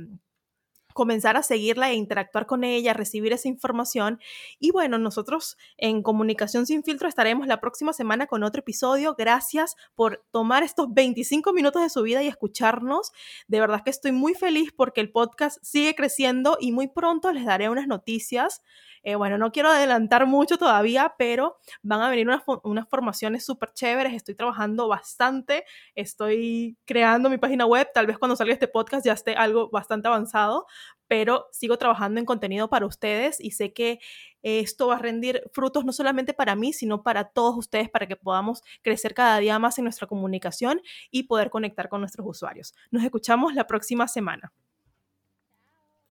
comenzar 0.92 1.36
a 1.36 1.42
seguirla 1.42 1.90
e 1.90 1.94
interactuar 1.94 2.46
con 2.46 2.64
ella, 2.64 2.92
recibir 2.92 3.32
esa 3.32 3.48
información. 3.48 4.20
Y 4.58 4.70
bueno, 4.70 4.98
nosotros 4.98 5.56
en 5.76 6.02
Comunicación 6.02 6.66
sin 6.66 6.82
filtro 6.82 7.08
estaremos 7.08 7.46
la 7.46 7.60
próxima 7.60 7.92
semana 7.92 8.26
con 8.26 8.42
otro 8.42 8.60
episodio. 8.60 9.14
Gracias 9.16 9.76
por 9.94 10.24
tomar 10.30 10.62
estos 10.62 10.92
25 10.92 11.52
minutos 11.52 11.82
de 11.82 11.90
su 11.90 12.02
vida 12.02 12.22
y 12.22 12.28
escucharnos. 12.28 13.12
De 13.48 13.60
verdad 13.60 13.82
que 13.84 13.90
estoy 13.90 14.12
muy 14.12 14.34
feliz 14.34 14.70
porque 14.76 15.00
el 15.00 15.10
podcast 15.10 15.58
sigue 15.62 15.94
creciendo 15.94 16.56
y 16.60 16.72
muy 16.72 16.88
pronto 16.88 17.32
les 17.32 17.44
daré 17.44 17.68
unas 17.68 17.86
noticias 17.86 18.62
Eh, 19.02 19.16
bueno, 19.16 19.38
no 19.38 19.50
quiero 19.52 19.68
adelantar 19.68 20.26
mucho 20.26 20.58
todavía, 20.58 21.14
pero 21.18 21.58
van 21.82 22.00
a 22.02 22.08
venir 22.08 22.28
unas, 22.28 22.42
unas 22.62 22.88
formaciones 22.88 23.44
súper 23.44 23.72
chéveres. 23.72 24.14
Estoy 24.14 24.34
trabajando 24.34 24.88
bastante, 24.88 25.64
estoy 25.94 26.76
creando 26.84 27.28
mi 27.30 27.38
página 27.38 27.66
web. 27.66 27.88
Tal 27.92 28.06
vez 28.06 28.18
cuando 28.18 28.36
salga 28.36 28.52
este 28.52 28.68
podcast 28.68 29.04
ya 29.04 29.12
esté 29.12 29.34
algo 29.34 29.70
bastante 29.70 30.08
avanzado, 30.08 30.66
pero 31.08 31.48
sigo 31.52 31.76
trabajando 31.78 32.20
en 32.20 32.26
contenido 32.26 32.70
para 32.70 32.86
ustedes 32.86 33.38
y 33.40 33.50
sé 33.50 33.72
que 33.72 33.98
esto 34.42 34.88
va 34.88 34.96
a 34.96 34.98
rendir 34.98 35.42
frutos 35.52 35.84
no 35.84 35.92
solamente 35.92 36.34
para 36.34 36.56
mí, 36.56 36.72
sino 36.72 37.02
para 37.02 37.24
todos 37.24 37.56
ustedes, 37.56 37.90
para 37.90 38.06
que 38.06 38.16
podamos 38.16 38.62
crecer 38.82 39.14
cada 39.14 39.38
día 39.38 39.58
más 39.58 39.78
en 39.78 39.84
nuestra 39.84 40.06
comunicación 40.06 40.80
y 41.10 41.24
poder 41.24 41.50
conectar 41.50 41.88
con 41.88 42.00
nuestros 42.00 42.26
usuarios. 42.26 42.74
Nos 42.90 43.04
escuchamos 43.04 43.54
la 43.54 43.66
próxima 43.66 44.08
semana. 44.08 44.52